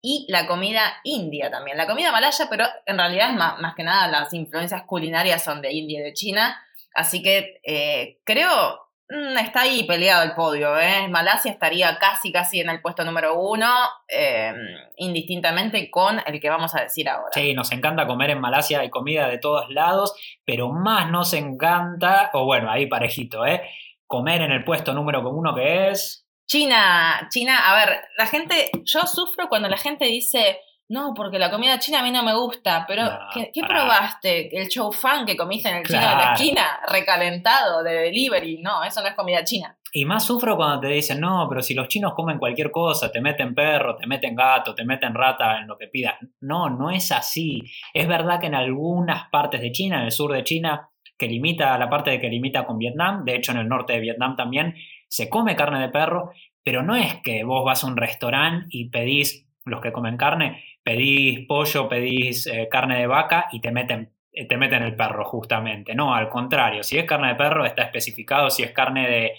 y 0.00 0.26
la 0.28 0.46
comida 0.46 1.00
india 1.02 1.50
también. 1.50 1.76
La 1.78 1.86
comida 1.86 2.12
malaya, 2.12 2.46
pero 2.50 2.66
en 2.84 2.98
realidad 2.98 3.30
es 3.30 3.36
más, 3.36 3.74
que 3.74 3.84
nada 3.84 4.06
las 4.08 4.32
influencias 4.34 4.82
culinarias 4.82 5.42
son 5.42 5.62
de 5.62 5.72
India 5.72 6.00
y 6.00 6.02
de 6.02 6.12
China. 6.12 6.62
Así 6.94 7.22
que 7.22 7.60
eh, 7.64 8.20
creo 8.24 8.83
está 9.08 9.62
ahí 9.62 9.84
peleado 9.84 10.22
el 10.22 10.34
podio, 10.34 10.78
¿eh? 10.78 11.08
Malasia 11.08 11.52
estaría 11.52 11.98
casi, 11.98 12.32
casi 12.32 12.60
en 12.60 12.70
el 12.70 12.80
puesto 12.80 13.04
número 13.04 13.38
uno, 13.38 13.70
em, 14.08 14.56
indistintamente 14.96 15.90
con 15.90 16.20
el 16.26 16.40
que 16.40 16.50
vamos 16.50 16.74
a 16.74 16.82
decir 16.82 17.08
ahora. 17.08 17.30
Sí, 17.32 17.54
nos 17.54 17.70
encanta 17.72 18.06
comer 18.06 18.30
en 18.30 18.40
Malasia, 18.40 18.80
hay 18.80 18.90
comida 18.90 19.28
de 19.28 19.38
todos 19.38 19.68
lados, 19.70 20.14
pero 20.44 20.70
más 20.70 21.10
nos 21.10 21.32
encanta, 21.34 22.30
o 22.32 22.44
bueno, 22.44 22.70
ahí 22.70 22.86
parejito, 22.86 23.44
¿eh? 23.44 23.62
Comer 24.06 24.42
en 24.42 24.52
el 24.52 24.64
puesto 24.64 24.92
número 24.92 25.28
uno 25.28 25.54
que 25.54 25.90
es... 25.90 26.26
China, 26.46 27.26
China, 27.30 27.70
a 27.70 27.74
ver, 27.74 28.02
la 28.18 28.26
gente, 28.26 28.70
yo 28.84 29.06
sufro 29.06 29.48
cuando 29.48 29.68
la 29.68 29.78
gente 29.78 30.04
dice, 30.04 30.58
no, 30.88 31.14
porque 31.14 31.38
la 31.38 31.50
comida 31.50 31.78
china 31.78 32.00
a 32.00 32.02
mí 32.02 32.10
no 32.10 32.22
me 32.22 32.34
gusta, 32.34 32.84
pero 32.86 33.08
¿qué, 33.32 33.50
probaste? 33.66 34.54
¿El 34.56 34.68
chow 34.68 34.92
fan 34.92 35.24
que 35.24 35.36
comiste 35.36 35.70
en 35.70 35.76
el 35.76 35.86
chino 35.86 36.00
de 36.00 36.06
la 36.06 36.34
esquina? 36.34 36.80
Recalentado, 36.88 37.82
de 37.82 37.92
delivery. 37.92 38.60
No, 38.60 38.84
eso 38.84 39.00
no 39.00 39.08
es 39.08 39.14
comida 39.14 39.42
china. 39.44 39.78
Y 39.92 40.04
más 40.04 40.26
sufro 40.26 40.56
cuando 40.56 40.80
te 40.80 40.88
dicen, 40.88 41.20
no, 41.20 41.46
pero 41.48 41.62
si 41.62 41.72
los 41.72 41.88
chinos 41.88 42.14
comen 42.14 42.38
cualquier 42.38 42.70
cosa, 42.70 43.10
te 43.10 43.20
meten 43.20 43.54
perro, 43.54 43.96
te 43.96 44.06
meten 44.06 44.34
gato, 44.34 44.74
te 44.74 44.84
meten 44.84 45.14
rata 45.14 45.60
en 45.60 45.68
lo 45.68 45.78
que 45.78 45.86
pidas. 45.86 46.16
No, 46.40 46.68
no 46.68 46.90
es 46.90 47.12
así. 47.12 47.62
Es 47.94 48.06
verdad 48.06 48.40
que 48.40 48.48
en 48.48 48.56
algunas 48.56 49.30
partes 49.30 49.60
de 49.60 49.72
China, 49.72 50.00
en 50.00 50.06
el 50.06 50.12
sur 50.12 50.32
de 50.32 50.44
China, 50.44 50.90
que 51.16 51.28
limita 51.28 51.78
la 51.78 51.88
parte 51.88 52.10
de 52.10 52.20
que 52.20 52.28
limita 52.28 52.66
con 52.66 52.76
Vietnam, 52.76 53.24
de 53.24 53.36
hecho 53.36 53.52
en 53.52 53.58
el 53.58 53.68
norte 53.68 53.94
de 53.94 54.00
Vietnam 54.00 54.36
también, 54.36 54.74
se 55.08 55.30
come 55.30 55.56
carne 55.56 55.80
de 55.80 55.88
perro, 55.88 56.32
pero 56.62 56.82
no 56.82 56.96
es 56.96 57.22
que 57.22 57.44
vos 57.44 57.64
vas 57.64 57.84
a 57.84 57.86
un 57.86 57.96
restaurante 57.96 58.66
y 58.70 58.90
pedís 58.90 59.46
los 59.64 59.80
que 59.80 59.92
comen 59.92 60.16
carne, 60.16 60.62
pedís 60.84 61.46
pollo, 61.48 61.88
pedís 61.88 62.46
eh, 62.46 62.68
carne 62.70 62.98
de 62.98 63.06
vaca 63.06 63.46
y 63.50 63.60
te 63.60 63.72
meten 63.72 64.12
eh, 64.32 64.46
te 64.46 64.56
meten 64.56 64.82
el 64.82 64.94
perro 64.94 65.24
justamente. 65.24 65.94
No, 65.94 66.14
al 66.14 66.28
contrario, 66.28 66.82
si 66.82 66.98
es 66.98 67.04
carne 67.04 67.28
de 67.28 67.34
perro 67.36 67.64
está 67.64 67.82
especificado 67.82 68.50
si 68.50 68.62
es 68.62 68.72
carne 68.72 69.08
de, 69.08 69.32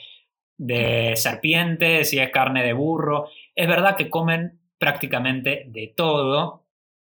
de 0.57 1.15
serpiente, 1.15 2.03
si 2.05 2.19
es 2.19 2.29
carne 2.31 2.63
de 2.63 2.73
burro. 2.73 3.29
Es 3.53 3.67
verdad 3.67 3.95
que 3.95 4.09
comen 4.09 4.59
prácticamente 4.77 5.65
de 5.67 5.93
todo, 5.95 6.65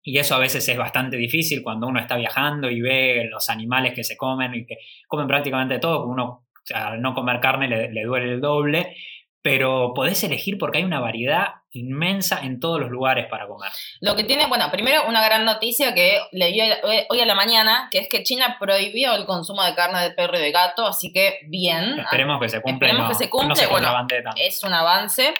y 0.07 0.19
eso 0.19 0.35
a 0.35 0.39
veces 0.39 0.67
es 0.69 0.77
bastante 0.77 1.17
difícil 1.17 1.61
cuando 1.61 1.85
uno 1.85 1.99
está 1.99 2.15
viajando 2.15 2.69
y 2.69 2.79
ve 2.79 3.27
los 3.29 3.49
animales 3.49 3.93
que 3.93 4.05
se 4.05 4.15
comen 4.15 4.55
y 4.55 4.65
que 4.65 4.77
comen 5.05 5.27
prácticamente 5.27 5.79
todo, 5.79 6.07
uno 6.07 6.47
al 6.73 7.01
no 7.01 7.13
comer 7.13 7.41
carne 7.41 7.67
le, 7.67 8.03
duele 8.03 8.35
el 8.35 8.39
doble, 8.39 8.95
pero 9.41 9.93
podés 9.93 10.23
elegir 10.23 10.57
porque 10.57 10.79
hay 10.79 10.83
una 10.83 10.99
variedad 10.99 11.47
inmensa 11.71 12.39
en 12.41 12.59
todos 12.59 12.79
los 12.79 12.89
lugares 12.89 13.27
para 13.29 13.47
comer. 13.47 13.71
Lo 14.01 14.15
que 14.15 14.23
tiene, 14.23 14.47
bueno, 14.47 14.69
primero 14.71 15.07
una 15.07 15.23
gran 15.23 15.45
noticia 15.45 15.93
que 15.93 16.19
leí 16.31 16.59
hoy 17.09 17.19
a 17.19 17.25
la 17.25 17.35
mañana, 17.35 17.87
que 17.91 17.99
es 17.99 18.09
que 18.09 18.23
China 18.23 18.57
prohibió 18.59 19.13
el 19.13 19.25
consumo 19.25 19.63
de 19.63 19.75
carne 19.75 20.01
de 20.01 20.11
perro 20.11 20.37
y 20.37 20.41
de 20.41 20.51
gato, 20.51 20.85
así 20.85 21.11
que 21.13 21.39
bien. 21.47 21.99
Esperemos 21.99 22.41
que 22.41 22.49
se 22.49 22.61
cumpla. 22.61 22.87
Esperemos 22.87 23.17
que 23.17 23.23
se 23.23 23.29
cumpla. 23.29 23.53
es 24.37 24.63
un 24.63 24.73
avance. 24.73 25.33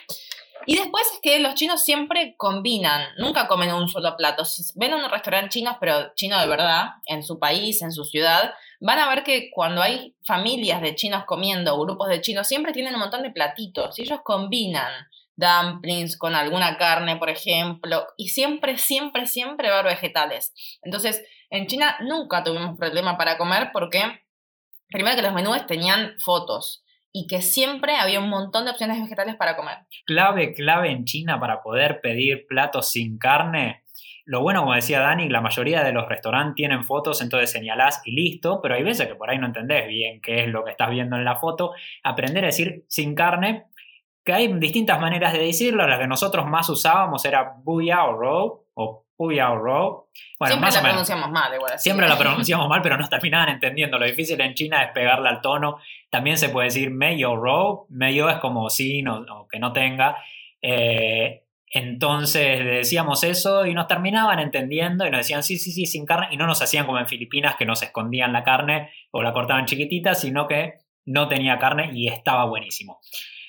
Y 0.66 0.76
después 0.76 1.06
es 1.14 1.20
que 1.22 1.40
los 1.40 1.56
chinos 1.56 1.84
siempre 1.84 2.36
combinan, 2.38 3.02
nunca 3.18 3.48
comen 3.48 3.74
un 3.74 3.88
solo 3.88 4.16
plato. 4.18 4.44
Si 4.44 4.64
ven 4.76 4.94
un 4.94 5.10
restaurante 5.10 5.50
chino, 5.50 5.78
pero 5.80 6.14
chino 6.16 6.40
de 6.40 6.48
verdad, 6.48 6.90
en 7.06 7.24
su 7.24 7.40
país, 7.40 7.82
en 7.82 7.92
su 7.92 8.04
ciudad, 8.04 8.54
van 8.80 9.00
a 9.00 9.10
ver 9.10 9.24
que 9.24 9.50
cuando 9.52 9.82
hay 9.82 10.16
familias 10.26 10.82
de 10.82 10.96
chinos 10.96 11.24
comiendo, 11.26 11.80
grupos 11.80 12.10
de 12.10 12.22
chinos, 12.22 12.48
siempre 12.48 12.74
tienen 12.74 12.96
un 12.96 13.02
montón 13.02 13.24
de 13.24 13.32
platitos. 13.32 13.98
Y 13.98 14.04
ellos 14.04 14.20
combinan 14.24 14.92
dumplings 15.38 16.18
con 16.18 16.36
alguna 16.36 16.78
carne, 16.78 17.16
por 17.18 17.30
ejemplo, 17.30 18.08
y 18.18 18.30
siempre, 18.30 18.78
siempre, 18.78 19.28
siempre 19.28 19.70
va 19.70 19.78
a 19.78 19.80
haber 19.80 19.94
vegetales. 19.94 20.54
Entonces, 20.82 21.24
en 21.50 21.68
China 21.68 21.96
nunca 22.02 22.44
tuvimos 22.44 22.78
problema 22.78 23.18
para 23.18 23.38
comer 23.38 23.70
porque, 23.72 24.02
primero 24.90 25.16
que 25.16 25.22
los 25.22 25.34
menús 25.34 25.66
tenían 25.68 26.16
fotos 26.20 26.84
y 27.12 27.28
que 27.28 27.42
siempre 27.42 27.96
había 27.96 28.20
un 28.20 28.30
montón 28.30 28.66
de 28.66 28.72
opciones 28.72 29.02
vegetales 29.02 29.36
para 29.36 29.56
comer. 29.56 29.78
Clave, 30.06 30.54
clave 30.54 30.92
en 30.92 31.06
China 31.06 31.40
para 31.40 31.62
poder 31.62 32.02
pedir 32.02 32.46
platos 32.48 32.92
sin 32.92 33.18
carne. 33.18 33.84
Lo 34.26 34.42
bueno, 34.42 34.60
como 34.60 34.74
decía 34.74 35.00
Dani, 35.00 35.30
la 35.30 35.40
mayoría 35.40 35.84
de 35.84 35.94
los 35.94 36.08
restaurantes 36.08 36.56
tienen 36.56 36.84
fotos, 36.84 37.22
entonces 37.22 37.50
señalás 37.50 38.02
y 38.04 38.12
listo, 38.12 38.60
pero 38.62 38.76
hay 38.76 38.84
veces 38.84 39.08
que 39.08 39.16
por 39.16 39.30
ahí 39.30 39.38
no 39.38 39.48
entendés 39.48 39.88
bien 39.88 40.20
qué 40.22 40.44
es 40.44 40.50
lo 40.50 40.66
que 40.66 40.72
estás 40.72 40.90
viendo 40.90 41.16
en 41.16 41.24
la 41.24 41.38
foto. 41.38 41.72
Aprender 42.04 42.44
a 42.44 42.48
decir 42.48 42.84
sin 42.90 43.16
carne, 43.16 43.68
que 44.28 44.34
hay 44.34 44.52
distintas 44.60 45.00
maneras 45.00 45.32
de 45.32 45.40
decirlo, 45.40 45.88
la 45.88 45.98
que 45.98 46.06
nosotros 46.06 46.46
más 46.46 46.68
usábamos 46.68 47.24
era 47.24 47.56
buya 47.64 48.04
o 48.04 48.20
raw, 48.20 48.62
o 48.74 49.06
puya 49.16 49.52
o 49.52 49.58
raw. 49.58 50.06
Bueno, 50.38 50.56
Siempre 50.56 50.70
la 50.70 50.82
pronunciamos 50.82 51.32
mal, 51.32 51.56
igual. 51.56 51.80
Siempre 51.80 52.08
la 52.10 52.18
pronunciamos 52.18 52.68
mal, 52.68 52.82
pero 52.82 52.98
no 52.98 53.08
terminaban 53.08 53.48
entendiendo. 53.48 53.98
Lo 53.98 54.06
difícil 54.06 54.42
en 54.42 54.54
China 54.54 54.84
es 54.84 54.92
pegarle 54.92 55.30
al 55.30 55.40
tono. 55.40 55.78
También 56.10 56.38
se 56.38 56.50
puede 56.50 56.66
decir 56.66 56.92
medio 56.92 57.38
raw, 57.38 57.86
medio 57.88 58.30
es 58.30 58.36
como 58.40 58.70
sin 58.70 59.08
o, 59.08 59.48
que 59.50 59.60
no 59.60 59.72
tenga. 59.72 60.18
Eh, 60.62 61.46
entonces 61.72 62.60
le 62.66 62.72
decíamos 62.80 63.24
eso 63.24 63.66
y 63.66 63.74
nos 63.74 63.88
terminaban 63.88 64.40
entendiendo 64.40 65.08
y 65.08 65.10
nos 65.10 65.20
decían 65.20 65.42
sí, 65.42 65.58
sí, 65.58 65.72
sí, 65.72 65.86
sin 65.86 66.06
carne. 66.06 66.28
Y 66.32 66.38
no 66.38 66.48
nos 66.48 66.62
hacían 66.62 66.86
como 66.86 67.00
en 67.00 67.08
Filipinas 67.08 67.56
que 67.56 67.66
nos 67.66 67.82
escondían 67.82 68.34
la 68.34 68.44
carne 68.44 68.92
o 69.12 69.24
la 69.24 69.32
cortaban 69.32 69.68
chiquitita, 69.68 70.16
sino 70.16 70.50
que 70.50 70.80
no 71.06 71.30
tenía 71.30 71.60
carne 71.60 71.92
y 71.94 72.10
estaba 72.10 72.44
buenísimo. 72.44 73.00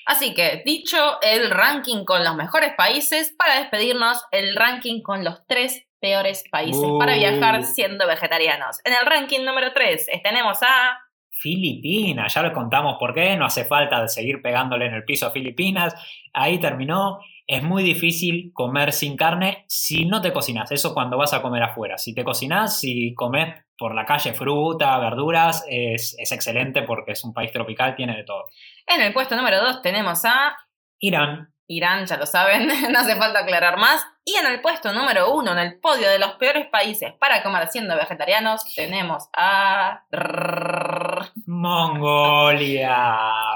Así 0.09 0.33
que, 0.33 0.63
dicho 0.65 1.21
el 1.21 1.51
ranking 1.51 2.07
con 2.07 2.25
los 2.25 2.35
mejores 2.35 2.73
países, 2.79 3.35
para 3.39 3.59
despedirnos, 3.59 4.25
el 4.33 4.57
ranking 4.57 5.03
con 5.03 5.23
los 5.23 5.47
tres 5.47 5.87
peores 6.01 6.45
países 6.51 6.89
para 6.99 7.15
viajar 7.17 7.63
siendo 7.65 8.07
vegetarianos. 8.07 8.79
En 8.85 8.95
el 8.95 9.05
ranking 9.05 9.45
número 9.45 9.75
3 9.75 10.07
tenemos 10.23 10.63
a... 10.63 10.99
Filipinas, 11.31 12.33
ya 12.33 12.43
lo 12.43 12.55
contamos 12.55 12.97
por 12.99 13.13
qué, 13.13 13.37
no 13.37 13.45
hace 13.45 13.67
falta 13.67 14.09
seguir 14.09 14.41
pegándole 14.41 14.87
en 14.87 14.95
el 14.95 15.05
piso 15.05 15.27
a 15.27 15.31
Filipinas, 15.31 15.95
ahí 16.33 16.59
terminó. 16.59 17.21
Es 17.47 17.63
muy 17.63 17.83
difícil 17.83 18.51
comer 18.55 18.93
sin 18.93 19.15
carne 19.15 19.67
si 19.69 20.07
no 20.07 20.23
te 20.23 20.33
cocinas, 20.33 20.73
eso 20.73 20.95
cuando 20.95 21.19
vas 21.19 21.35
a 21.35 21.43
comer 21.43 21.63
afuera. 21.63 21.99
Si 21.99 22.15
te 22.15 22.25
cocinas, 22.25 22.81
si 22.81 23.15
comes 23.15 23.55
por 23.79 23.95
la 23.95 24.05
calle 24.05 24.35
fruta, 24.35 24.99
verduras, 24.99 25.65
es, 25.69 26.17
es 26.19 26.33
excelente 26.33 26.83
porque 26.83 27.13
es 27.13 27.23
un 27.25 27.33
país 27.33 27.53
tropical, 27.53 27.95
tiene 27.95 28.17
de 28.17 28.25
todo. 28.25 28.47
En 28.87 29.01
el 29.01 29.13
puesto 29.13 29.37
número 29.37 29.61
2 29.63 29.83
tenemos 29.83 30.25
a 30.25 30.57
Irán. 30.99 31.55
Irán, 31.69 32.07
ya 32.07 32.17
lo 32.17 32.27
saben, 32.27 32.67
no 32.93 32.99
hace 32.99 33.15
falta 33.17 33.41
aclarar 33.41 33.77
más. 33.79 34.05
Y 34.25 34.35
en 34.35 34.47
el 34.47 34.61
puesto 34.61 34.93
número 34.93 35.33
uno, 35.33 35.53
en 35.53 35.59
el 35.59 35.79
podio 35.79 36.11
de 36.11 36.19
los 36.19 36.33
peores 36.33 36.67
países 36.67 37.13
para 37.21 37.43
comer 37.43 37.69
siendo 37.69 37.95
vegetarianos, 37.97 38.65
tenemos 38.75 39.29
a... 39.37 40.03
Mongolia. 41.47 42.97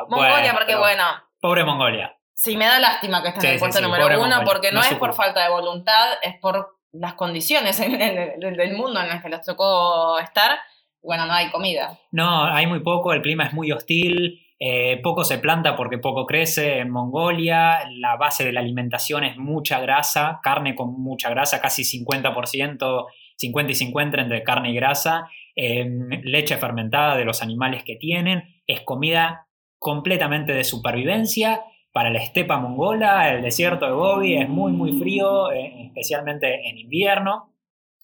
Mongolia, 0.08 0.52
porque 0.52 0.76
bueno... 0.76 1.04
Pobre 1.40 1.64
Mongolia. 1.64 2.16
Sí, 2.32 2.56
me 2.56 2.66
da 2.66 2.78
lástima 2.78 3.22
que 3.22 3.28
esté 3.28 3.48
en 3.48 3.52
el 3.54 3.58
puesto 3.60 3.80
número 3.80 4.20
uno, 4.20 4.42
porque 4.44 4.72
no, 4.72 4.80
es 4.80 4.94
por 4.94 5.14
falta 5.14 5.42
de 5.42 5.50
voluntad, 5.50 6.12
es 6.22 6.38
por 6.40 6.76
las 6.92 7.14
condiciones 7.14 7.80
en 7.80 7.98
del 7.98 8.76
mundo 8.76 9.00
en 9.00 9.08
las 9.08 9.22
que 9.22 9.28
les 9.28 9.44
tocó 9.44 10.18
estar. 10.18 10.58
Bueno, 11.02 11.26
no 11.26 11.32
hay 11.32 11.50
comida. 11.50 11.98
No, 12.12 12.44
hay 12.44 12.66
muy 12.66 12.80
poco, 12.80 13.12
el 13.12 13.22
clima 13.22 13.44
es 13.44 13.52
muy 13.52 13.72
hostil. 13.72 14.40
Eh, 14.64 15.00
poco 15.02 15.24
se 15.24 15.38
planta 15.38 15.74
porque 15.74 15.98
poco 15.98 16.24
crece 16.24 16.78
en 16.78 16.90
Mongolia, 16.90 17.80
la 17.96 18.16
base 18.16 18.44
de 18.44 18.52
la 18.52 18.60
alimentación 18.60 19.24
es 19.24 19.36
mucha 19.36 19.80
grasa, 19.80 20.38
carne 20.40 20.76
con 20.76 21.02
mucha 21.02 21.30
grasa, 21.30 21.60
casi 21.60 21.82
50%, 21.82 23.06
50 23.34 23.72
y 23.72 23.74
50 23.74 24.20
entre 24.20 24.44
carne 24.44 24.70
y 24.70 24.74
grasa, 24.74 25.28
em, 25.56 26.08
leche 26.22 26.56
fermentada 26.58 27.16
de 27.16 27.24
los 27.24 27.42
animales 27.42 27.82
que 27.82 27.96
tienen, 27.96 28.62
es 28.68 28.82
comida 28.82 29.48
completamente 29.80 30.52
de 30.52 30.62
supervivencia. 30.62 31.62
Para 31.92 32.10
la 32.10 32.22
estepa 32.22 32.58
mongola, 32.58 33.30
el 33.32 33.42
desierto 33.42 33.86
de 33.86 33.92
Gobi 33.92 34.36
es 34.36 34.48
muy, 34.48 34.72
muy 34.72 34.98
frío, 34.98 35.52
eh, 35.52 35.84
especialmente 35.86 36.68
en 36.68 36.78
invierno. 36.78 37.54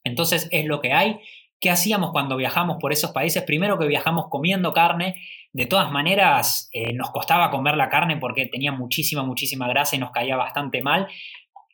Entonces 0.05 0.49
es 0.53 0.67
lo 0.67 0.81
que 0.81 0.93
hay. 0.93 1.21
¿Qué 1.61 1.71
hacíamos 1.71 2.13
cuando 2.13 2.37
viajamos 2.37 2.77
por 2.81 2.93
esos 2.93 3.11
países? 3.13 3.43
Primero 3.43 3.79
que 3.79 3.87
viajamos 3.87 4.29
comiendo 4.29 4.73
carne 4.73 5.17
de 5.53 5.67
todas 5.67 5.91
maneras, 5.91 6.69
eh, 6.73 6.93
nos 6.93 7.11
costaba 7.11 7.51
comer 7.51 7.77
la 7.77 7.89
carne 7.89 8.17
porque 8.19 8.47
tenía 8.47 8.71
muchísima, 8.73 9.23
muchísima 9.23 9.67
grasa 9.67 9.97
y 9.97 9.99
nos 9.99 10.13
caía 10.13 10.37
bastante 10.37 10.83
mal. 10.83 11.09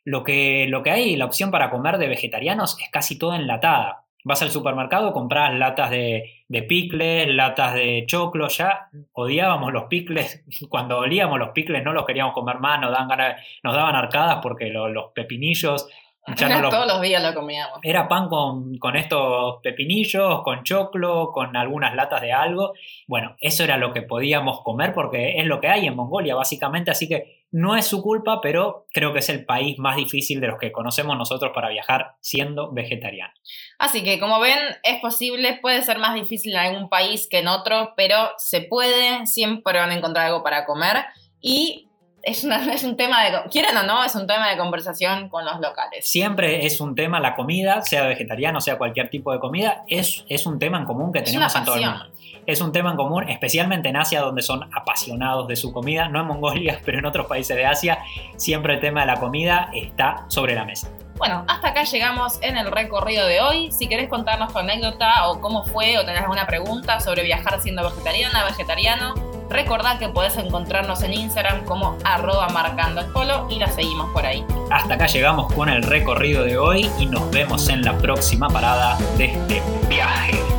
Lo 0.05 0.23
que, 0.23 0.65
lo 0.69 0.81
que 0.81 0.91
hay, 0.91 1.15
la 1.15 1.25
opción 1.25 1.51
para 1.51 1.69
comer 1.69 1.97
de 1.97 2.07
vegetarianos 2.07 2.77
es 2.81 2.89
casi 2.89 3.17
toda 3.19 3.35
enlatada. 3.35 4.04
Vas 4.25 4.41
al 4.41 4.51
supermercado, 4.51 5.13
compras 5.13 5.53
latas 5.53 5.89
de, 5.91 6.43
de 6.49 6.63
picles, 6.63 7.27
latas 7.27 7.75
de 7.75 8.03
choclo, 8.07 8.47
ya 8.49 8.89
odiábamos 9.13 9.71
los 9.71 9.85
picles, 9.85 10.43
cuando 10.69 10.97
olíamos 10.97 11.39
los 11.39 11.51
picles 11.51 11.83
no 11.83 11.93
los 11.93 12.05
queríamos 12.05 12.33
comer 12.33 12.59
más, 12.59 12.81
nos, 12.81 12.91
daban, 12.91 13.35
nos 13.63 13.75
daban 13.75 13.95
arcadas 13.95 14.39
porque 14.41 14.69
los 14.69 15.11
pepinillos 15.13 15.87
todos 16.71 16.87
los 16.87 17.01
días 17.01 17.21
lo 17.21 17.33
comíamos. 17.35 17.79
Era 17.83 18.07
pan 18.07 18.27
con, 18.27 18.77
con, 18.79 18.95
estos 18.95 19.57
pepinillos, 19.61 20.41
con 20.41 20.63
choclo, 20.63 21.31
con 21.31 21.55
algunas 21.55 21.93
latas 21.93 22.21
de 22.21 22.31
algo. 22.31 22.73
Bueno, 23.07 23.35
eso 23.39 23.63
era 23.63 23.77
lo 23.77 23.93
que 23.93 24.01
podíamos 24.01 24.61
comer 24.61 24.93
porque 24.93 25.37
es 25.37 25.45
lo 25.45 25.61
que 25.61 25.67
hay 25.67 25.85
en 25.85 25.95
Mongolia, 25.95 26.33
básicamente. 26.33 26.89
Así 26.89 27.07
que 27.07 27.34
no 27.51 27.75
es 27.75 27.87
su 27.87 28.01
culpa, 28.01 28.39
pero 28.41 28.85
creo 28.91 29.13
que 29.13 29.19
es 29.19 29.29
el 29.29 29.45
país 29.45 29.77
más 29.79 29.95
difícil 29.95 30.41
de 30.41 30.47
los 30.47 30.59
que 30.59 30.71
conocemos 30.71 31.17
nosotros 31.17 31.51
para 31.53 31.69
viajar 31.69 32.15
siendo 32.19 32.73
vegetariano. 32.73 33.33
Así 33.79 34.03
que, 34.03 34.19
como 34.19 34.39
ven, 34.39 34.59
es 34.83 34.99
posible, 34.99 35.59
puede 35.61 35.81
ser 35.83 35.99
más 35.99 36.15
difícil 36.15 36.53
en 36.53 36.59
algún 36.59 36.89
país 36.89 37.27
que 37.29 37.39
en 37.39 37.47
otro, 37.47 37.93
pero 37.95 38.31
se 38.37 38.61
puede, 38.61 39.25
siempre 39.25 39.79
van 39.79 39.91
a 39.91 39.95
encontrar 39.95 40.27
algo 40.27 40.43
para 40.43 40.65
comer. 40.65 41.05
Y 41.39 41.84
es, 42.25 42.43
es, 42.73 42.83
un 42.83 42.97
tema 42.97 43.23
de, 43.23 43.49
quieran 43.49 43.77
o 43.77 43.83
no, 43.83 44.03
es 44.03 44.15
un 44.15 44.27
tema 44.27 44.49
de 44.49 44.57
conversación 44.57 45.29
con 45.29 45.45
los 45.45 45.59
locales. 45.59 46.09
Siempre 46.09 46.65
es 46.65 46.81
un 46.81 46.95
tema, 46.95 47.19
la 47.19 47.35
comida, 47.35 47.81
sea 47.83 48.03
vegetariano, 48.03 48.59
sea 48.59 48.77
cualquier 48.77 49.09
tipo 49.09 49.31
de 49.31 49.39
comida, 49.39 49.83
es, 49.87 50.25
es 50.27 50.45
un 50.45 50.59
tema 50.59 50.79
en 50.79 50.85
común 50.85 51.13
que 51.13 51.21
tenemos 51.21 51.55
en 51.55 51.63
todo 51.63 51.75
el 51.75 51.85
mundo. 51.85 52.05
Es 52.47 52.61
un 52.61 52.71
tema 52.71 52.91
en 52.91 52.97
común, 52.97 53.27
especialmente 53.27 53.89
en 53.89 53.97
Asia, 53.97 54.21
donde 54.21 54.43
son 54.43 54.69
apasionados 54.73 55.47
de 55.47 55.55
su 55.55 55.71
comida, 55.71 56.09
no 56.09 56.21
en 56.21 56.27
Mongolia, 56.27 56.79
pero 56.85 56.99
en 56.99 57.05
otros 57.05 57.27
países 57.27 57.55
de 57.55 57.65
Asia, 57.65 57.99
siempre 58.35 58.75
el 58.75 58.79
tema 58.79 59.01
de 59.01 59.07
la 59.07 59.19
comida 59.19 59.69
está 59.73 60.25
sobre 60.27 60.53
la 60.53 60.65
mesa. 60.65 60.89
Bueno, 61.17 61.45
hasta 61.47 61.69
acá 61.69 61.83
llegamos 61.83 62.39
en 62.41 62.57
el 62.57 62.69
recorrido 62.69 63.25
de 63.25 63.39
hoy. 63.39 63.71
Si 63.71 63.87
querés 63.87 64.09
contarnos 64.09 64.51
tu 64.51 64.59
anécdota 64.59 65.29
o 65.29 65.39
cómo 65.39 65.63
fue 65.63 65.97
o 65.97 66.05
tenés 66.05 66.21
alguna 66.21 66.45
pregunta 66.45 66.99
sobre 66.99 67.23
viajar 67.23 67.61
siendo 67.61 67.89
vegetariana, 67.89 68.43
vegetariano, 68.43 69.13
Recordad 69.55 69.97
que 69.99 70.09
podés 70.09 70.35
encontrarnos 70.35 71.01
en 71.03 71.13
Instagram 71.13 71.63
como 71.63 71.97
arroba 72.03 72.49
marcando 72.49 72.99
el 72.99 73.07
polo 73.07 73.47
y 73.49 73.57
la 73.57 73.67
seguimos 73.71 74.11
por 74.11 74.25
ahí. 74.25 74.43
Hasta 74.69 74.95
acá 74.95 75.07
llegamos 75.07 75.51
con 75.53 75.69
el 75.69 75.81
recorrido 75.81 76.43
de 76.43 76.57
hoy 76.57 76.91
y 76.99 77.05
nos 77.05 77.31
vemos 77.31 77.69
en 77.69 77.81
la 77.81 77.97
próxima 77.97 78.49
parada 78.49 78.97
de 79.17 79.27
este 79.27 79.61
viaje. 79.87 80.54